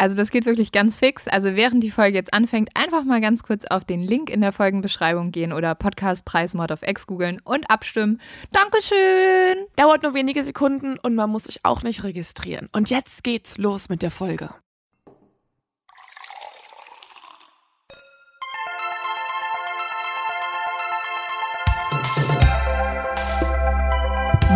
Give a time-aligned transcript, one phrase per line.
[0.00, 1.28] Also das geht wirklich ganz fix.
[1.28, 4.50] Also während die Folge jetzt anfängt, einfach mal ganz kurz auf den Link in der
[4.50, 8.18] Folgenbeschreibung gehen oder Podcastpreis Mod of X googeln und abstimmen.
[8.50, 9.66] Dankeschön!
[9.76, 12.70] Dauert nur wenige Sekunden und man muss sich auch nicht registrieren.
[12.72, 14.48] Und jetzt geht's los mit der Folge.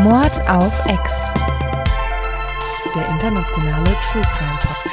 [0.03, 1.11] Mord auf X.
[2.95, 4.83] Der internationale True Crime Podcast.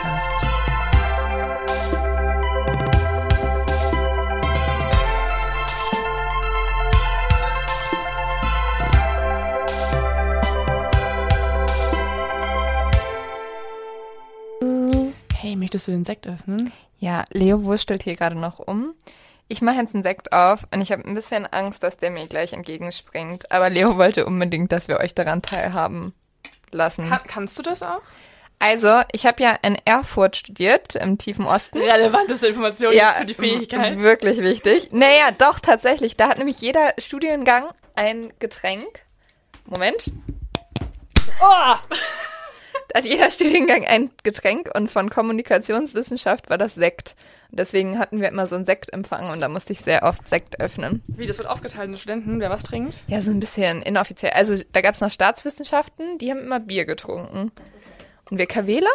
[15.72, 16.74] Möchtest du den Sekt öffnen?
[17.00, 18.94] Ja, Leo wurstelt hier gerade noch um.
[19.48, 22.28] Ich mache jetzt einen Sekt auf und ich habe ein bisschen Angst, dass der mir
[22.28, 23.50] gleich entgegenspringt.
[23.54, 26.14] Aber Leo wollte unbedingt, dass wir euch daran teilhaben
[26.72, 27.08] lassen.
[27.08, 28.02] Kann, kannst du das auch?
[28.60, 31.78] Also, ich habe ja in Erfurt studiert, im tiefen Osten.
[31.80, 33.98] Relevanteste Information Ja, für die Fähigkeit.
[34.00, 34.90] wirklich wichtig.
[34.92, 36.18] Naja, doch, tatsächlich.
[36.18, 38.84] Da hat nämlich jeder Studiengang ein Getränk.
[39.66, 40.12] Moment.
[41.42, 41.76] Oh!
[42.92, 47.16] Da hat jeder Studiengang ein Getränk und von Kommunikationswissenschaft war das Sekt.
[47.50, 50.60] Und deswegen hatten wir immer so einen Sektempfang und da musste ich sehr oft Sekt
[50.60, 51.02] öffnen.
[51.08, 53.02] Wie, das wird aufgeteilt in Studenten, wer was trinkt?
[53.08, 54.34] Ja, so ein bisschen inoffiziell.
[54.34, 57.54] Also da gab es noch Staatswissenschaften, die haben immer Bier getrunken.
[58.32, 58.90] Und wir KWler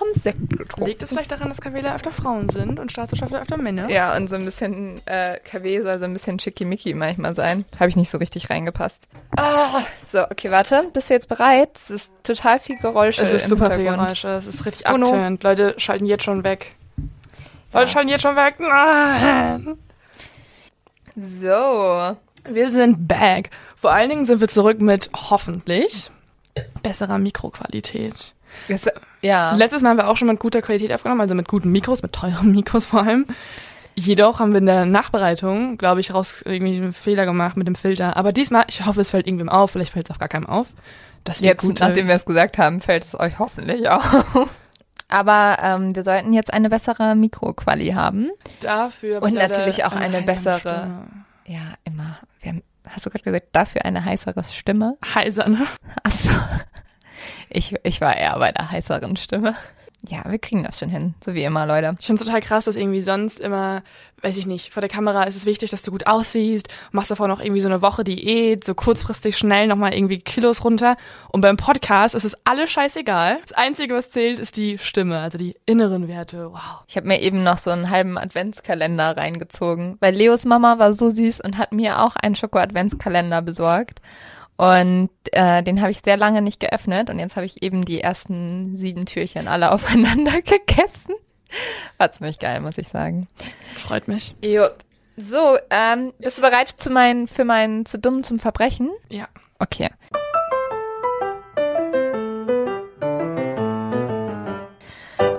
[0.00, 0.86] haben Sekt getrunken.
[0.86, 3.88] Liegt es vielleicht daran, dass KWler öfter Frauen sind und Staatswirtschaftler öfter Männer?
[3.88, 7.64] Ja, und so ein bisschen äh, KW soll so ein bisschen schickimicki manchmal sein.
[7.78, 9.00] Habe ich nicht so richtig reingepasst.
[9.36, 10.88] Ah, so, okay, warte.
[10.92, 11.70] Bist du jetzt bereit?
[11.76, 13.84] Es ist total viel Geräusche Es ist super viel.
[13.84, 15.36] Geräusche, es ist richtig Oh no.
[15.40, 16.74] Leute schalten jetzt schon weg.
[17.72, 18.56] Leute schalten jetzt schon weg.
[18.58, 19.78] Nein.
[21.14, 22.16] So.
[22.50, 23.50] Wir sind back.
[23.76, 26.10] Vor allen Dingen sind wir zurück mit hoffentlich
[26.82, 28.34] besserer Mikroqualität.
[28.68, 28.86] Das,
[29.20, 29.54] ja.
[29.54, 32.12] Letztes Mal haben wir auch schon mit guter Qualität aufgenommen, also mit guten Mikros, mit
[32.12, 33.26] teuren Mikros vor allem.
[33.94, 37.74] Jedoch haben wir in der Nachbereitung, glaube ich, raus irgendwie einen Fehler gemacht mit dem
[37.74, 38.16] Filter.
[38.16, 40.68] Aber diesmal, ich hoffe, es fällt irgendwem auf, vielleicht fällt es auch gar keinem auf.
[41.24, 44.48] Dass wir Jetzt, gute, nachdem wir es gesagt haben, fällt es euch hoffentlich auf.
[45.08, 48.30] Aber ähm, wir sollten jetzt eine bessere Mikroquali haben.
[48.60, 51.06] dafür Und natürlich auch eine heisere bessere- Stimme.
[51.44, 52.18] Ja, immer.
[52.40, 54.96] Wir haben, hast du gerade gesagt, dafür eine heißere Stimme?
[55.14, 55.66] Heiser, ne?
[56.02, 56.30] Achso.
[57.50, 59.54] Ich, ich war eher bei der heißeren Stimme.
[60.08, 61.14] Ja, wir kriegen das schon hin.
[61.24, 61.96] So wie immer, Leute.
[62.00, 63.84] Ich finde es total krass, dass irgendwie sonst immer,
[64.20, 67.28] weiß ich nicht, vor der Kamera ist es wichtig, dass du gut aussiehst, machst davor
[67.28, 70.96] noch irgendwie so eine Woche Diät, so kurzfristig schnell nochmal irgendwie Kilos runter.
[71.28, 73.38] Und beim Podcast ist es alles scheißegal.
[73.42, 76.50] Das Einzige, was zählt, ist die Stimme, also die inneren Werte.
[76.50, 76.82] Wow.
[76.88, 81.10] Ich habe mir eben noch so einen halben Adventskalender reingezogen, weil Leos Mama war so
[81.10, 84.00] süß und hat mir auch einen Schoko-Adventskalender besorgt.
[84.56, 88.00] Und äh, den habe ich sehr lange nicht geöffnet und jetzt habe ich eben die
[88.00, 91.14] ersten sieben Türchen alle aufeinander gegessen.
[91.98, 93.28] War ziemlich geil, muss ich sagen.
[93.76, 94.34] Freut mich.
[94.42, 94.68] Jo.
[95.16, 98.90] So, ähm, bist du bereit zu mein, für mein zu dumm zum Verbrechen?
[99.10, 99.28] Ja.
[99.58, 99.90] Okay.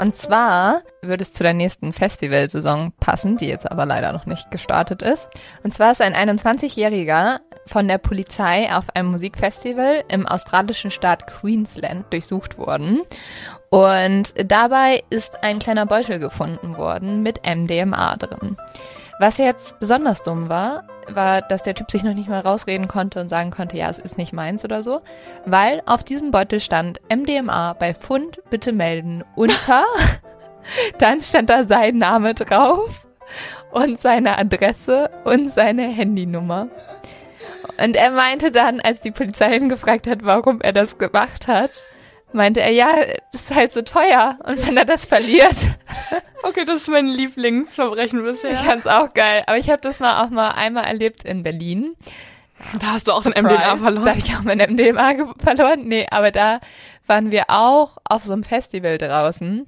[0.04, 4.52] Und zwar würde es zu der nächsten Festivalsaison passen, die jetzt aber leider noch nicht
[4.52, 5.30] gestartet ist.
[5.64, 12.12] Und zwar ist ein 21-Jähriger von der Polizei auf einem Musikfestival im australischen Staat Queensland
[12.12, 13.04] durchsucht worden.
[13.70, 18.58] Und dabei ist ein kleiner Beutel gefunden worden mit MDMA drin.
[19.22, 23.20] Was jetzt besonders dumm war, war, dass der Typ sich noch nicht mal rausreden konnte
[23.22, 25.02] und sagen konnte, ja, es ist nicht meins oder so,
[25.46, 29.86] weil auf diesem Beutel stand MDMA bei Fund bitte melden unter,
[31.00, 33.06] dann stand da sein Name drauf
[33.72, 36.68] und seine Adresse und seine Handynummer.
[37.84, 41.82] Und er meinte dann, als die Polizei ihn gefragt hat, warum er das gemacht hat,
[42.34, 42.90] meinte er, ja,
[43.32, 45.56] ist halt so teuer und wenn er das verliert,
[46.44, 48.52] Okay, das ist mein Lieblingsverbrechen bisher.
[48.52, 49.44] ich fand's auch geil.
[49.48, 51.96] Aber ich habe das mal auch mal einmal erlebt in Berlin.
[52.80, 53.70] da hast du auch dein MDMA Surprise.
[53.70, 54.10] Da verloren.
[54.10, 55.88] habe ich auch mein MDMA verloren.
[55.88, 56.60] Nee, aber da
[57.08, 59.66] waren wir auch auf so einem Festival draußen.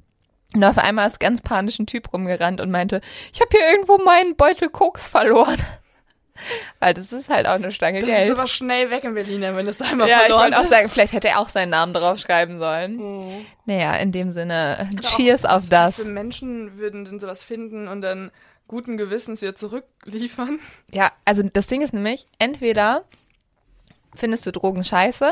[0.53, 2.99] Und auf einmal ist ganz panisch ein Typ rumgerannt und meinte,
[3.33, 5.57] ich habe hier irgendwo meinen Beutel Koks verloren.
[6.79, 8.29] Weil das ist halt auch eine Stange Das Geld.
[8.31, 10.89] ist aber schnell weg in Berlin, wenn das einmal ja, ich verloren wollte auch sagen,
[10.89, 12.95] vielleicht hätte er auch seinen Namen draufschreiben sollen.
[12.97, 13.45] Mhm.
[13.65, 15.97] Naja, in dem Sinne, Oder cheers auf das.
[15.97, 18.31] Was für Menschen würden denn sowas finden und dann
[18.67, 20.59] guten Gewissens wieder zurückliefern?
[20.91, 23.03] Ja, also das Ding ist nämlich, entweder
[24.15, 25.31] findest du Drogen scheiße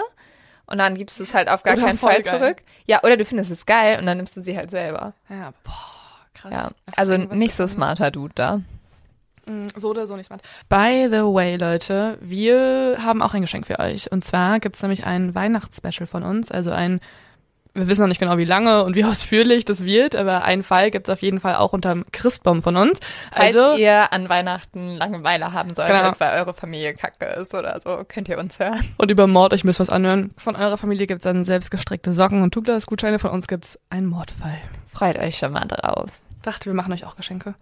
[0.66, 2.40] und dann gibst du es halt auf gar Oder keinen Fall geil.
[2.40, 2.58] zurück.
[2.86, 5.14] Ja, oder du findest es geil und dann nimmst du sie halt selber.
[5.30, 5.74] Ja, boah,
[6.34, 6.52] krass.
[6.54, 8.62] Ja, also nicht so smarter Dude da.
[9.48, 10.42] Mm, So oder so nicht smart.
[10.70, 14.12] By the way, Leute, wir haben auch ein Geschenk für euch.
[14.12, 16.50] Und zwar gibt's nämlich ein Weihnachtsspecial von uns.
[16.52, 17.02] Also ein,
[17.76, 20.92] wir wissen noch nicht genau, wie lange und wie ausführlich das wird, aber einen Fall
[20.92, 23.00] gibt's auf jeden Fall auch unterm Christbaum von uns.
[23.32, 26.14] Falls Also, ihr an Weihnachten Langeweile haben solltet, Genau.
[26.20, 28.80] weil eure Familie kacke ist oder so, könnt ihr uns hören.
[28.98, 30.32] und über Mord, euch müsst was anhören.
[30.38, 33.20] Von eurer Familie gibt's dann selbstgestrickte Socken und Douglas-Gutscheine.
[33.20, 34.58] Von uns gibt's einen Mordfall.
[34.94, 36.12] Freut euch schon mal drauf.
[36.44, 37.56] Dachte, wir machen euch auch Geschenke.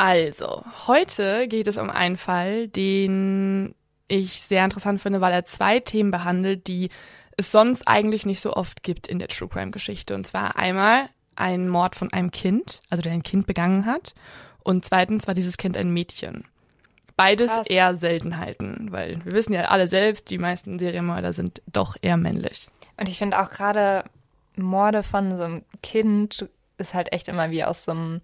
[0.00, 3.74] Also, heute geht es um einen Fall, den
[4.08, 6.88] ich sehr interessant finde, weil er zwei Themen behandelt, die
[7.36, 10.14] es sonst eigentlich nicht so oft gibt in der True Crime Geschichte.
[10.14, 14.14] Und zwar einmal ein Mord von einem Kind, also der ein Kind begangen hat.
[14.64, 16.44] Und zweitens war dieses Kind ein Mädchen.
[17.14, 17.66] Beides Krass.
[17.66, 22.68] eher Seltenheiten, weil wir wissen ja alle selbst, die meisten Serienmörder sind doch eher männlich.
[22.96, 24.04] Und ich finde auch gerade
[24.56, 26.48] Morde von so einem Kind
[26.80, 28.20] ist halt echt immer wie aus so einem,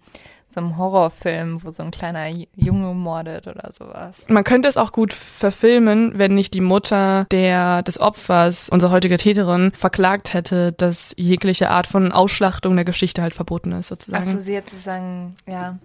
[0.59, 4.25] einem Horrorfilm, wo so ein kleiner Junge mordet oder sowas.
[4.27, 9.17] Man könnte es auch gut verfilmen, wenn nicht die Mutter der des Opfers, unsere heutige
[9.17, 14.23] Täterin, verklagt hätte, dass jegliche Art von Ausschlachtung der Geschichte halt verboten ist, sozusagen.
[14.27, 15.77] Achso, sie jetzt zu sagen, ja,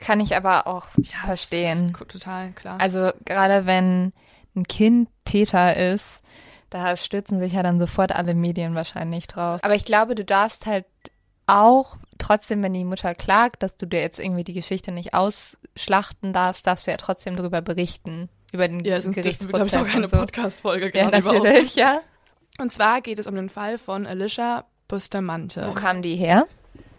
[0.00, 1.92] kann ich aber auch Ja, verstehen.
[2.08, 2.78] total klar.
[2.80, 4.12] Also gerade wenn
[4.56, 6.22] ein Kind Täter ist,
[6.70, 9.60] da stürzen sich ja dann sofort alle Medien wahrscheinlich drauf.
[9.62, 10.84] Aber ich glaube, du darfst halt
[11.46, 16.32] auch trotzdem, wenn die Mutter klagt, dass du dir jetzt irgendwie die Geschichte nicht ausschlachten
[16.32, 18.28] darfst, darfst du ja trotzdem darüber berichten.
[18.52, 20.16] Über den ja, es ist glaube ich Gerichtsprozess auch keine und so.
[20.18, 21.44] Podcast-Folge Ja, gerade überhaupt.
[21.44, 22.00] natürlich, ja.
[22.60, 25.66] Und zwar geht es um den Fall von Alicia Bustamante.
[25.68, 26.46] Wo kam die her?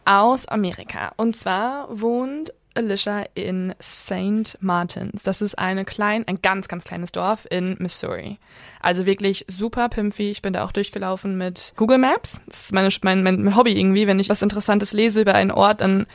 [0.10, 1.14] aus Amerika.
[1.18, 4.58] Und zwar wohnt Alicia in St.
[4.62, 5.24] Martins.
[5.24, 8.40] Das ist eine klein, ein ganz, ganz kleines Dorf in Missouri.
[8.82, 10.32] Also wirklich super pimpfig.
[10.32, 12.42] Ich bin da auch durchgelaufen mit Google Maps.
[12.48, 14.08] Das ist meine, mein, mein Hobby irgendwie.
[14.08, 16.08] Wenn ich was Interessantes lese über einen Ort, dann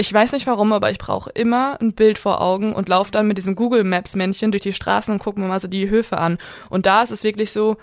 [0.00, 3.26] ich weiß nicht warum, aber ich brauche immer ein Bild vor Augen und laufe dann
[3.26, 6.18] mit diesem Google Maps Männchen durch die Straßen und gucke mir mal so die Höfe
[6.18, 6.38] an.
[6.70, 7.76] Und da ist es wirklich so,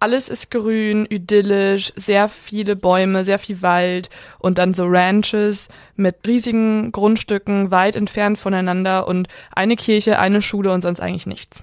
[0.00, 6.16] alles ist grün, idyllisch, sehr viele Bäume, sehr viel Wald und dann so Ranches mit
[6.26, 11.62] riesigen Grundstücken weit entfernt voneinander und eine Kirche, eine Schule und sonst eigentlich nichts.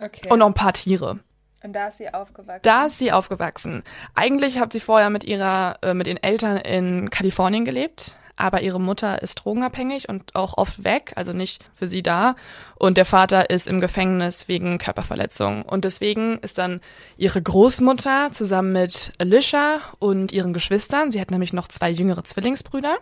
[0.00, 0.28] Okay.
[0.30, 1.18] Und noch ein paar Tiere.
[1.62, 2.62] und da ist sie aufgewachsen.
[2.62, 3.82] Da ist sie aufgewachsen.
[4.14, 8.80] Eigentlich hat sie vorher mit ihrer, äh, mit ihren Eltern in Kalifornien gelebt, aber ihre
[8.80, 12.34] Mutter ist drogenabhängig und auch oft weg, also nicht für sie da.
[12.76, 15.62] Und der Vater ist im Gefängnis wegen Körperverletzung.
[15.62, 16.80] Und deswegen ist dann
[17.16, 22.98] ihre Großmutter zusammen mit Alicia und ihren Geschwistern, sie hat nämlich noch zwei jüngere Zwillingsbrüder.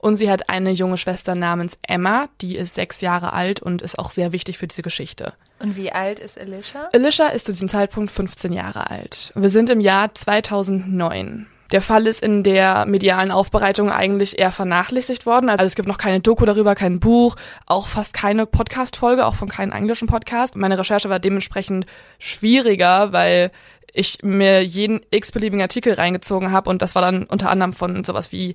[0.00, 3.98] Und sie hat eine junge Schwester namens Emma, die ist sechs Jahre alt und ist
[3.98, 5.34] auch sehr wichtig für diese Geschichte.
[5.58, 6.88] Und wie alt ist Alicia?
[6.94, 9.30] Alicia ist zu diesem Zeitpunkt 15 Jahre alt.
[9.34, 11.46] Wir sind im Jahr 2009.
[11.72, 15.48] Der Fall ist in der medialen Aufbereitung eigentlich eher vernachlässigt worden.
[15.48, 17.36] Also es gibt noch keine Doku darüber, kein Buch,
[17.66, 20.56] auch fast keine Podcast-Folge, auch von keinem englischen Podcast.
[20.56, 21.86] Meine Recherche war dementsprechend
[22.18, 23.52] schwieriger, weil
[23.92, 28.32] ich mir jeden x-beliebigen Artikel reingezogen habe und das war dann unter anderem von sowas
[28.32, 28.54] wie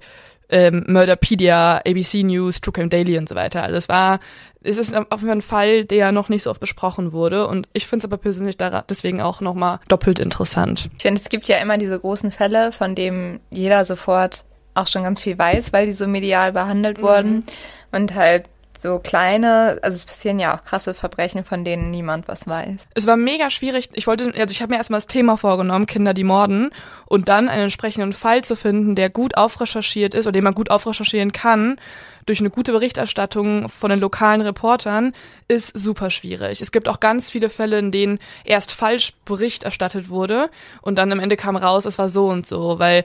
[0.49, 3.63] ähm, Murderpedia, ABC News, True Crime Daily und so weiter.
[3.63, 4.19] Also es war,
[4.61, 7.67] es ist auf jeden Fall ein Fall, der noch nicht so oft besprochen wurde und
[7.73, 8.57] ich finde es aber persönlich
[8.89, 10.89] deswegen auch nochmal doppelt interessant.
[10.97, 15.03] Ich finde, es gibt ja immer diese großen Fälle, von denen jeder sofort auch schon
[15.03, 17.45] ganz viel weiß, weil die so medial behandelt wurden.
[17.91, 18.49] Und halt
[18.85, 22.87] so kleine, also es passieren ja auch krasse Verbrechen, von denen niemand was weiß.
[22.93, 23.89] Es war mega schwierig.
[23.93, 26.69] Ich wollte, also ich habe mir erstmal das Thema vorgenommen, Kinder, die morden,
[27.07, 30.69] und dann einen entsprechenden Fall zu finden, der gut aufrecherchiert ist oder den man gut
[30.69, 31.77] aufrecherchieren kann
[32.25, 35.13] durch eine gute Berichterstattung von den lokalen Reportern,
[35.47, 36.61] ist super schwierig.
[36.61, 40.49] Es gibt auch ganz viele Fälle, in denen erst falsch Bericht erstattet wurde
[40.81, 43.03] und dann am Ende kam raus, es war so und so, weil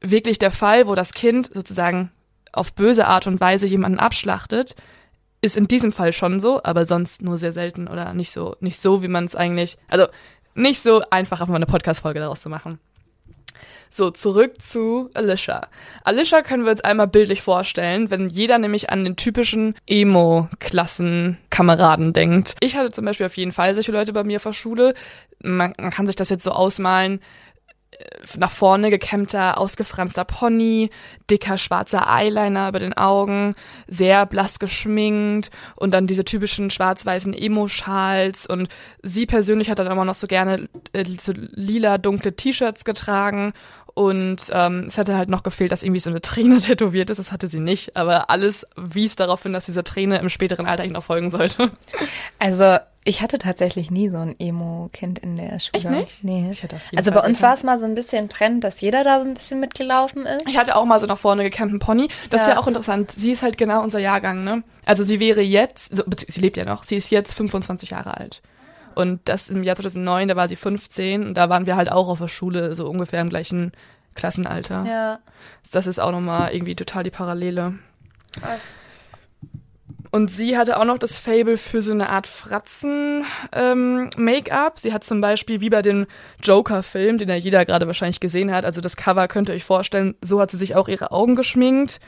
[0.00, 2.10] wirklich der Fall, wo das Kind sozusagen
[2.52, 4.74] auf böse Art und Weise jemanden abschlachtet,
[5.44, 8.80] ist in diesem Fall schon so, aber sonst nur sehr selten oder nicht so, nicht
[8.80, 10.06] so, wie man es eigentlich, also
[10.54, 12.78] nicht so einfach, einfach eine Podcast-Folge daraus zu machen.
[13.90, 15.68] So, zurück zu Alicia.
[16.02, 22.56] Alicia können wir uns einmal bildlich vorstellen, wenn jeder nämlich an den typischen Emo-Klassenkameraden denkt.
[22.58, 24.94] Ich hatte zum Beispiel auf jeden Fall solche Leute bei mir vor Schule.
[25.40, 27.20] Man, man kann sich das jetzt so ausmalen.
[28.36, 30.90] Nach vorne gekämmter, ausgefranster Pony,
[31.30, 33.54] dicker schwarzer Eyeliner über den Augen,
[33.86, 38.46] sehr blass geschminkt und dann diese typischen schwarz-weißen Emo-Schals.
[38.46, 38.68] Und
[39.02, 43.52] sie persönlich hat dann immer noch so gerne äh, so lila dunkle T-Shirts getragen
[43.94, 47.18] und ähm, es hatte halt noch gefehlt, dass irgendwie so eine Träne tätowiert ist.
[47.18, 50.84] Das hatte sie nicht, aber alles wies darauf hin, dass diese Träne im späteren Alter
[50.86, 51.70] noch folgen sollte.
[52.38, 55.72] Also ich hatte tatsächlich nie so ein Emo-Kind in der Schule.
[55.72, 56.24] Echt nicht?
[56.24, 56.48] Nee.
[56.96, 59.26] Also Fall bei uns war es mal so ein bisschen Trend, dass jeder da so
[59.26, 60.48] ein bisschen mitgelaufen ist.
[60.48, 62.08] Ich hatte auch mal so nach vorne gekämmten Pony.
[62.30, 62.54] Das ist Ja.
[62.54, 63.10] ja auch interessant.
[63.12, 64.62] Sie ist halt genau unser Jahrgang, ne?
[64.86, 65.92] Also sie wäre jetzt,
[66.28, 68.40] sie lebt ja noch, sie ist jetzt 25 Jahre alt.
[68.94, 72.08] Und das im Jahr 2009, da war sie 15 und da waren wir halt auch
[72.08, 73.72] auf der Schule, so ungefähr im gleichen
[74.14, 74.84] Klassenalter.
[74.86, 75.18] Ja.
[75.72, 77.74] Das ist auch nochmal irgendwie total die Parallele.
[80.10, 84.78] Und sie hatte auch noch das Fable für so eine Art Fratzen-Make-up.
[84.78, 86.06] sie hat zum Beispiel wie bei dem
[86.40, 90.14] Joker-Film, den ja jeder gerade wahrscheinlich gesehen hat, also das Cover könnt ihr euch vorstellen,
[90.20, 91.98] so hat sie sich auch ihre Augen geschminkt.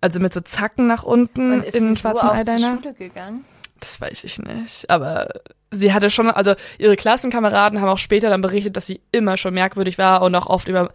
[0.00, 2.74] Also mit so Zacken nach unten Und ist in sie so schwarzen auch Eyeliner.
[2.74, 3.44] zur Schule gegangen?
[3.80, 4.88] Das weiß ich nicht.
[4.90, 5.28] Aber
[5.70, 9.54] sie hatte schon, also ihre Klassenkameraden haben auch später dann berichtet, dass sie immer schon
[9.54, 10.88] merkwürdig war und auch oft über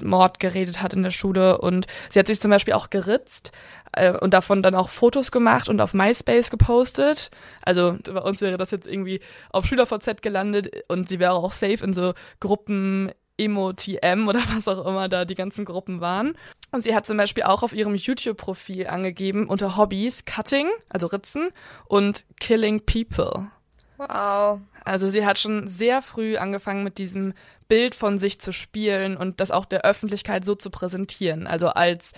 [0.00, 1.58] Mord geredet hat in der Schule.
[1.58, 3.52] Und sie hat sich zum Beispiel auch geritzt
[3.92, 7.30] äh, und davon dann auch Fotos gemacht und auf MySpace gepostet.
[7.62, 11.84] Also bei uns wäre das jetzt irgendwie auf SchülerVZ gelandet und sie wäre auch safe
[11.84, 16.34] in so Gruppen Emo-TM oder was auch immer da die ganzen Gruppen waren.
[16.70, 21.50] Und sie hat zum Beispiel auch auf ihrem YouTube-Profil angegeben unter Hobbys Cutting, also Ritzen,
[21.86, 23.50] und Killing People.
[23.98, 24.60] Wow.
[24.84, 27.34] Also sie hat schon sehr früh angefangen mit diesem
[27.68, 31.46] Bild von sich zu spielen und das auch der Öffentlichkeit so zu präsentieren.
[31.46, 32.12] Also als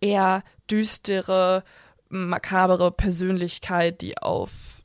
[0.00, 1.64] eher düstere,
[2.08, 4.82] makabere Persönlichkeit, die auf,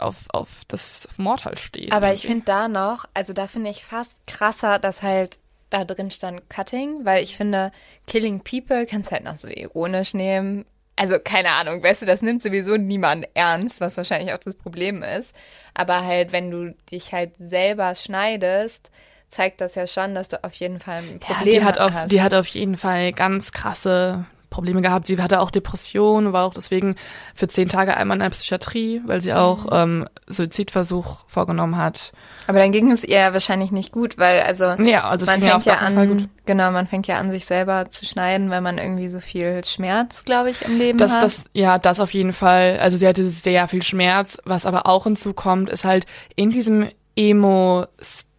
[0.00, 1.92] auf, auf das Mord halt steht.
[1.92, 5.38] Aber ich finde da noch, also da finde ich fast krasser, dass halt
[5.70, 7.72] da drin stand Cutting, weil ich finde,
[8.06, 10.64] Killing People kannst halt noch so ironisch nehmen.
[10.96, 15.02] Also keine Ahnung, weißt du, das nimmt sowieso niemand ernst, was wahrscheinlich auch das Problem
[15.02, 15.32] ist.
[15.74, 18.90] Aber halt, wenn du dich halt selber schneidest,
[19.28, 21.92] zeigt das ja schon, dass du auf jeden Fall ein Ja, Problem die hat auf,
[21.92, 22.10] hast.
[22.10, 25.06] die hat auf jeden Fall ganz krasse Probleme gehabt.
[25.06, 26.96] Sie hatte auch Depressionen, war auch deswegen
[27.34, 32.12] für zehn Tage einmal in der Psychiatrie, weil sie auch ähm, Suizidversuch vorgenommen hat.
[32.46, 35.74] Aber dann ging es ihr wahrscheinlich nicht gut, weil also Ja, also man fängt ja
[35.74, 36.28] an, gut.
[36.46, 40.24] genau, man fängt ja an, sich selber zu schneiden, weil man irgendwie so viel Schmerz,
[40.24, 41.22] glaube ich, im Leben Das, hat.
[41.22, 42.78] das, ja, das auf jeden Fall.
[42.80, 44.38] Also sie hatte sehr viel Schmerz.
[44.44, 46.88] Was aber auch hinzukommt, ist halt in diesem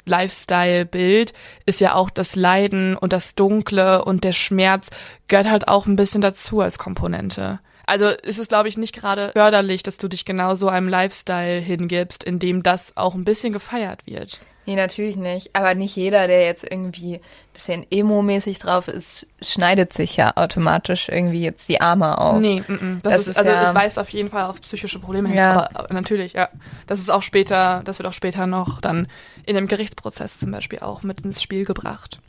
[0.10, 1.34] Emo-Lifestyle-Bild
[1.66, 4.90] ist ja auch das Leiden und das Dunkle und der Schmerz
[5.28, 7.60] gehört halt auch ein bisschen dazu als Komponente.
[7.86, 11.60] Also ist es, glaube ich, nicht gerade förderlich, dass du dich genau so einem Lifestyle
[11.60, 14.42] hingibst, in dem das auch ein bisschen gefeiert wird.
[14.66, 15.50] Nee, natürlich nicht.
[15.56, 17.22] Aber nicht jeder, der jetzt irgendwie ein
[17.54, 22.40] bisschen emo-mäßig drauf ist, schneidet sich ja automatisch irgendwie jetzt die Arme auf.
[22.40, 23.00] Nee, mm, mm.
[23.02, 25.38] Das, Das ist, ist also ja- es weist auf jeden Fall auf psychische Probleme hin.
[25.38, 25.54] Ja.
[25.54, 26.50] Aber, aber natürlich, ja.
[26.86, 29.08] Das ist auch später, das wird auch später noch dann
[29.46, 32.20] in einem Gerichtsprozess zum Beispiel auch mit ins Spiel gebracht.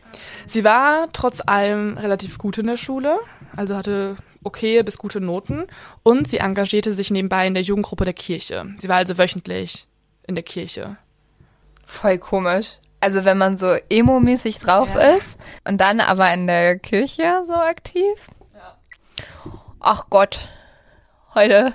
[0.46, 3.18] Sie war trotz allem relativ gut in der Schule,
[3.54, 5.66] also hatte okay bis gute Noten
[6.02, 8.64] und sie engagierte sich nebenbei in der Jugendgruppe der Kirche.
[8.78, 9.86] Sie war also wöchentlich
[10.26, 10.96] in der Kirche.
[11.90, 12.76] Voll komisch.
[13.00, 15.00] Also wenn man so emo-mäßig drauf Ja.
[15.16, 18.14] ist und dann aber in der Kirche so aktiv.
[19.80, 20.48] Ach Gott,
[21.34, 21.72] heute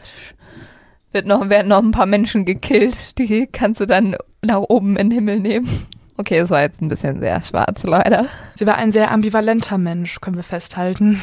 [1.12, 3.17] wird noch, werden noch ein paar Menschen gekillt.
[3.17, 5.88] Die kannst du dann nach oben in den Himmel nehmen.
[6.17, 8.27] Okay, das war jetzt ein bisschen sehr schwarz, leider.
[8.53, 11.22] Sie war ein sehr ambivalenter Mensch, können wir festhalten.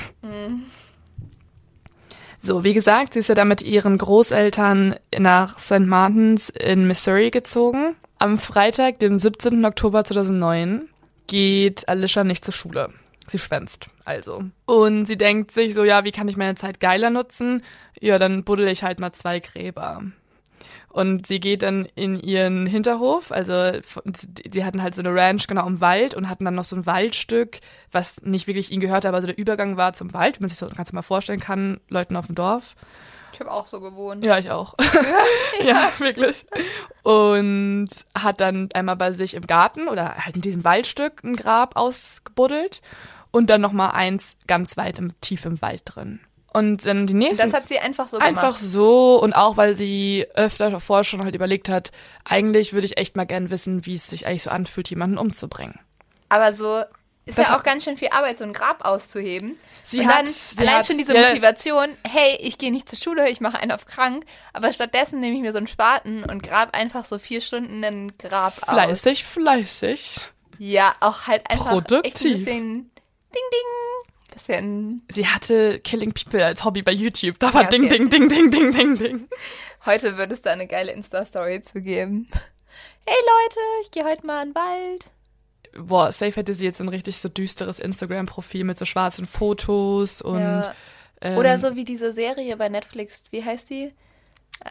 [2.41, 5.81] So, wie gesagt, sie ist ja dann mit ihren Großeltern nach St.
[5.81, 7.95] Martins in Missouri gezogen.
[8.23, 9.65] Am Freitag, dem 17.
[9.65, 10.89] Oktober 2009,
[11.27, 12.91] geht Alicia nicht zur Schule.
[13.27, 14.45] Sie schwänzt also.
[14.65, 17.65] Und sie denkt sich so, ja, wie kann ich meine Zeit geiler nutzen?
[18.01, 20.05] Ja, dann buddel ich halt mal zwei Gräber.
[20.89, 23.73] Und sie geht dann in ihren Hinterhof, also
[24.49, 26.87] sie hatten halt so eine Ranch genau im Wald und hatten dann noch so ein
[26.87, 27.59] Waldstück,
[27.91, 30.59] was nicht wirklich ihnen gehörte, aber so der Übergang war zum Wald, wie man sich
[30.59, 32.77] so ganz mal vorstellen kann, Leuten auf dem Dorf.
[33.33, 34.25] Ich habe auch so gewohnt.
[34.25, 34.75] Ja, ich auch.
[35.65, 36.45] ja, wirklich.
[37.03, 41.77] Und hat dann einmal bei sich im Garten oder halt in diesem Waldstück ein Grab
[41.77, 42.83] ausgebuddelt
[43.31, 46.21] und dann nochmal eins ganz weit im, tief im Wald drin.
[46.53, 47.51] Und dann die nächsten.
[47.51, 48.61] Das hat sie einfach so Einfach gemacht.
[48.61, 51.93] so und auch weil sie öfter davor schon halt überlegt hat,
[52.25, 55.81] eigentlich würde ich echt mal gern wissen, wie es sich eigentlich so anfühlt, jemanden umzubringen.
[56.29, 56.83] Aber so
[57.25, 59.59] ist Das ja auch ganz schön viel Arbeit, so ein Grab auszuheben.
[59.85, 61.29] Sie und hat- dann sie allein hat- schon diese ja.
[61.29, 65.37] Motivation, hey, ich gehe nicht zur Schule, ich mache einen auf krank, aber stattdessen nehme
[65.37, 68.69] ich mir so einen Spaten und grab einfach so vier Stunden ein Grab aus.
[68.75, 70.21] Fleißig, fleißig.
[70.59, 72.13] Ja, auch halt einfach echt ein Produktiv.
[72.45, 72.91] bisschen
[73.35, 74.09] Ding Ding.
[74.33, 75.07] Bisschen.
[75.13, 77.39] Sie hatte Killing People als Hobby bei YouTube.
[77.39, 77.99] Da war Ja, Ding, okay.
[77.99, 79.29] Ding, Ding, Ding, Ding, Ding, Ding.
[79.85, 82.29] Heute wird es da eine geile Insta-Story zu geben.
[83.05, 85.11] Hey Leute, ich gehe heute mal in den Wald.
[85.77, 90.41] Boah, safe hätte sie jetzt ein richtig so düsteres Instagram-Profil mit so schwarzen Fotos und
[90.41, 90.75] ja.
[91.21, 93.25] ähm, Oder so wie diese Serie bei Netflix.
[93.31, 93.93] Wie heißt die?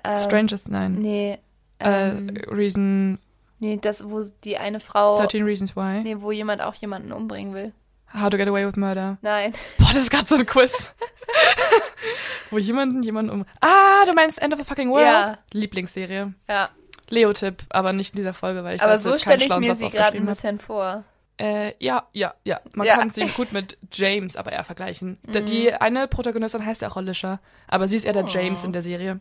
[0.04, 0.94] Ähm, Stranger, nein.
[0.94, 1.40] Nee.
[1.80, 3.18] äh, Ähm, Reason,
[3.60, 5.18] nee, das, wo die eine Frau.
[5.18, 6.02] 13 Reasons why.
[6.04, 7.74] Nee, wo jemand auch jemanden umbringen will.
[8.14, 9.18] How to get away with murder.
[9.22, 9.54] Nein.
[9.78, 10.94] Boah, das ist gerade so ein Quiz.
[12.50, 13.46] Wo jemanden jemanden um.
[13.62, 15.06] Ah, du meinst End of the Fucking World?
[15.06, 15.38] Ja.
[15.54, 16.34] Lieblingsserie.
[16.50, 16.70] Ja.
[17.12, 20.18] Leo-Tipp, aber nicht in dieser Folge, weil ich Aber so stelle ich mir sie gerade
[20.18, 20.36] ein aufgeschrieben hab.
[20.36, 21.04] bisschen vor.
[21.38, 22.60] Äh, ja, ja, ja.
[22.76, 22.98] Man Ja.
[22.98, 25.18] kann sie gut mit James aber eher vergleichen.
[25.26, 25.46] Mhm.
[25.46, 28.28] Die eine Protagonistin heißt ja auch Alicia, aber sie ist eher der Oh.
[28.28, 29.20] James in der Serie.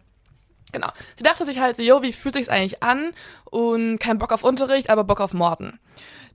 [0.73, 0.89] Genau.
[1.17, 3.13] Sie dachte sich halt so, jo, wie fühlt sich's eigentlich an?
[3.51, 5.81] Und kein Bock auf Unterricht, aber Bock auf Morden.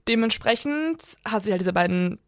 [0.08, 2.18] Dementsprechend hat sie halt diese beiden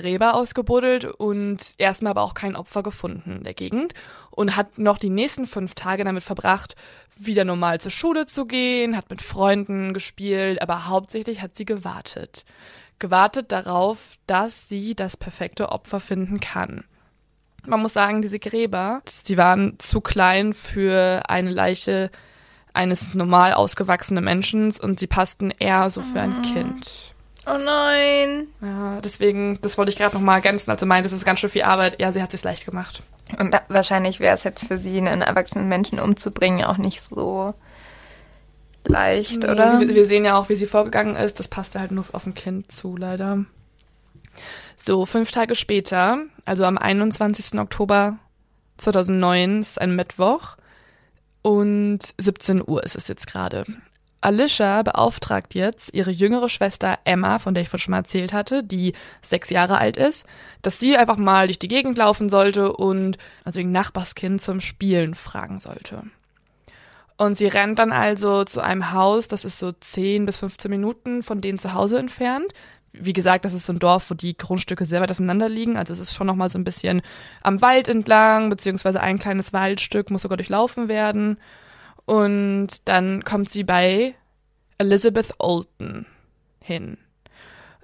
[0.00, 3.92] Gräber ausgebuddelt und erstmal aber auch kein Opfer gefunden in der Gegend
[4.30, 6.74] und hat noch die nächsten fünf Tage damit verbracht,
[7.16, 12.44] wieder normal zur Schule zu gehen, hat mit Freunden gespielt, aber hauptsächlich hat sie gewartet.
[12.98, 16.84] Gewartet darauf, dass sie das perfekte Opfer finden kann.
[17.66, 22.10] Man muss sagen, diese Gräber, die waren zu klein für eine Leiche
[22.74, 27.11] eines normal ausgewachsenen Menschen und sie passten eher so für ein Kind.
[27.46, 28.46] Oh nein.
[28.60, 30.70] Ja, deswegen, das wollte ich gerade noch mal ergänzen.
[30.70, 32.00] Also meint, es ist ganz schön viel Arbeit.
[32.00, 33.02] Ja, sie hat es leicht gemacht.
[33.38, 37.54] Und da, wahrscheinlich wäre es jetzt für sie, einen erwachsenen Menschen umzubringen, auch nicht so
[38.84, 39.80] leicht, oder?
[39.80, 41.38] Wir, wir sehen ja auch, wie sie vorgegangen ist.
[41.40, 43.44] Das passte halt nur auf ein Kind zu, leider.
[44.76, 47.58] So, fünf Tage später, also am 21.
[47.58, 48.18] Oktober
[48.78, 50.56] 2009, ist ein Mittwoch
[51.42, 53.64] und 17 Uhr ist es jetzt gerade.
[54.22, 58.62] Alicia beauftragt jetzt ihre jüngere Schwester Emma, von der ich vorhin schon mal erzählt hatte,
[58.62, 60.26] die sechs Jahre alt ist,
[60.62, 65.14] dass sie einfach mal durch die Gegend laufen sollte und also ihr Nachbarskind zum Spielen
[65.14, 66.04] fragen sollte.
[67.16, 71.22] Und sie rennt dann also zu einem Haus, das ist so 10 bis 15 Minuten
[71.22, 72.52] von denen zu Hause entfernt.
[72.92, 75.76] Wie gesagt, das ist so ein Dorf, wo die Grundstücke sehr weit auseinander liegen.
[75.76, 77.02] Also es ist schon nochmal so ein bisschen
[77.42, 81.38] am Wald entlang, beziehungsweise ein kleines Waldstück muss sogar durchlaufen werden.
[82.04, 84.14] Und dann kommt sie bei
[84.78, 86.06] Elizabeth Olden
[86.60, 86.98] hin.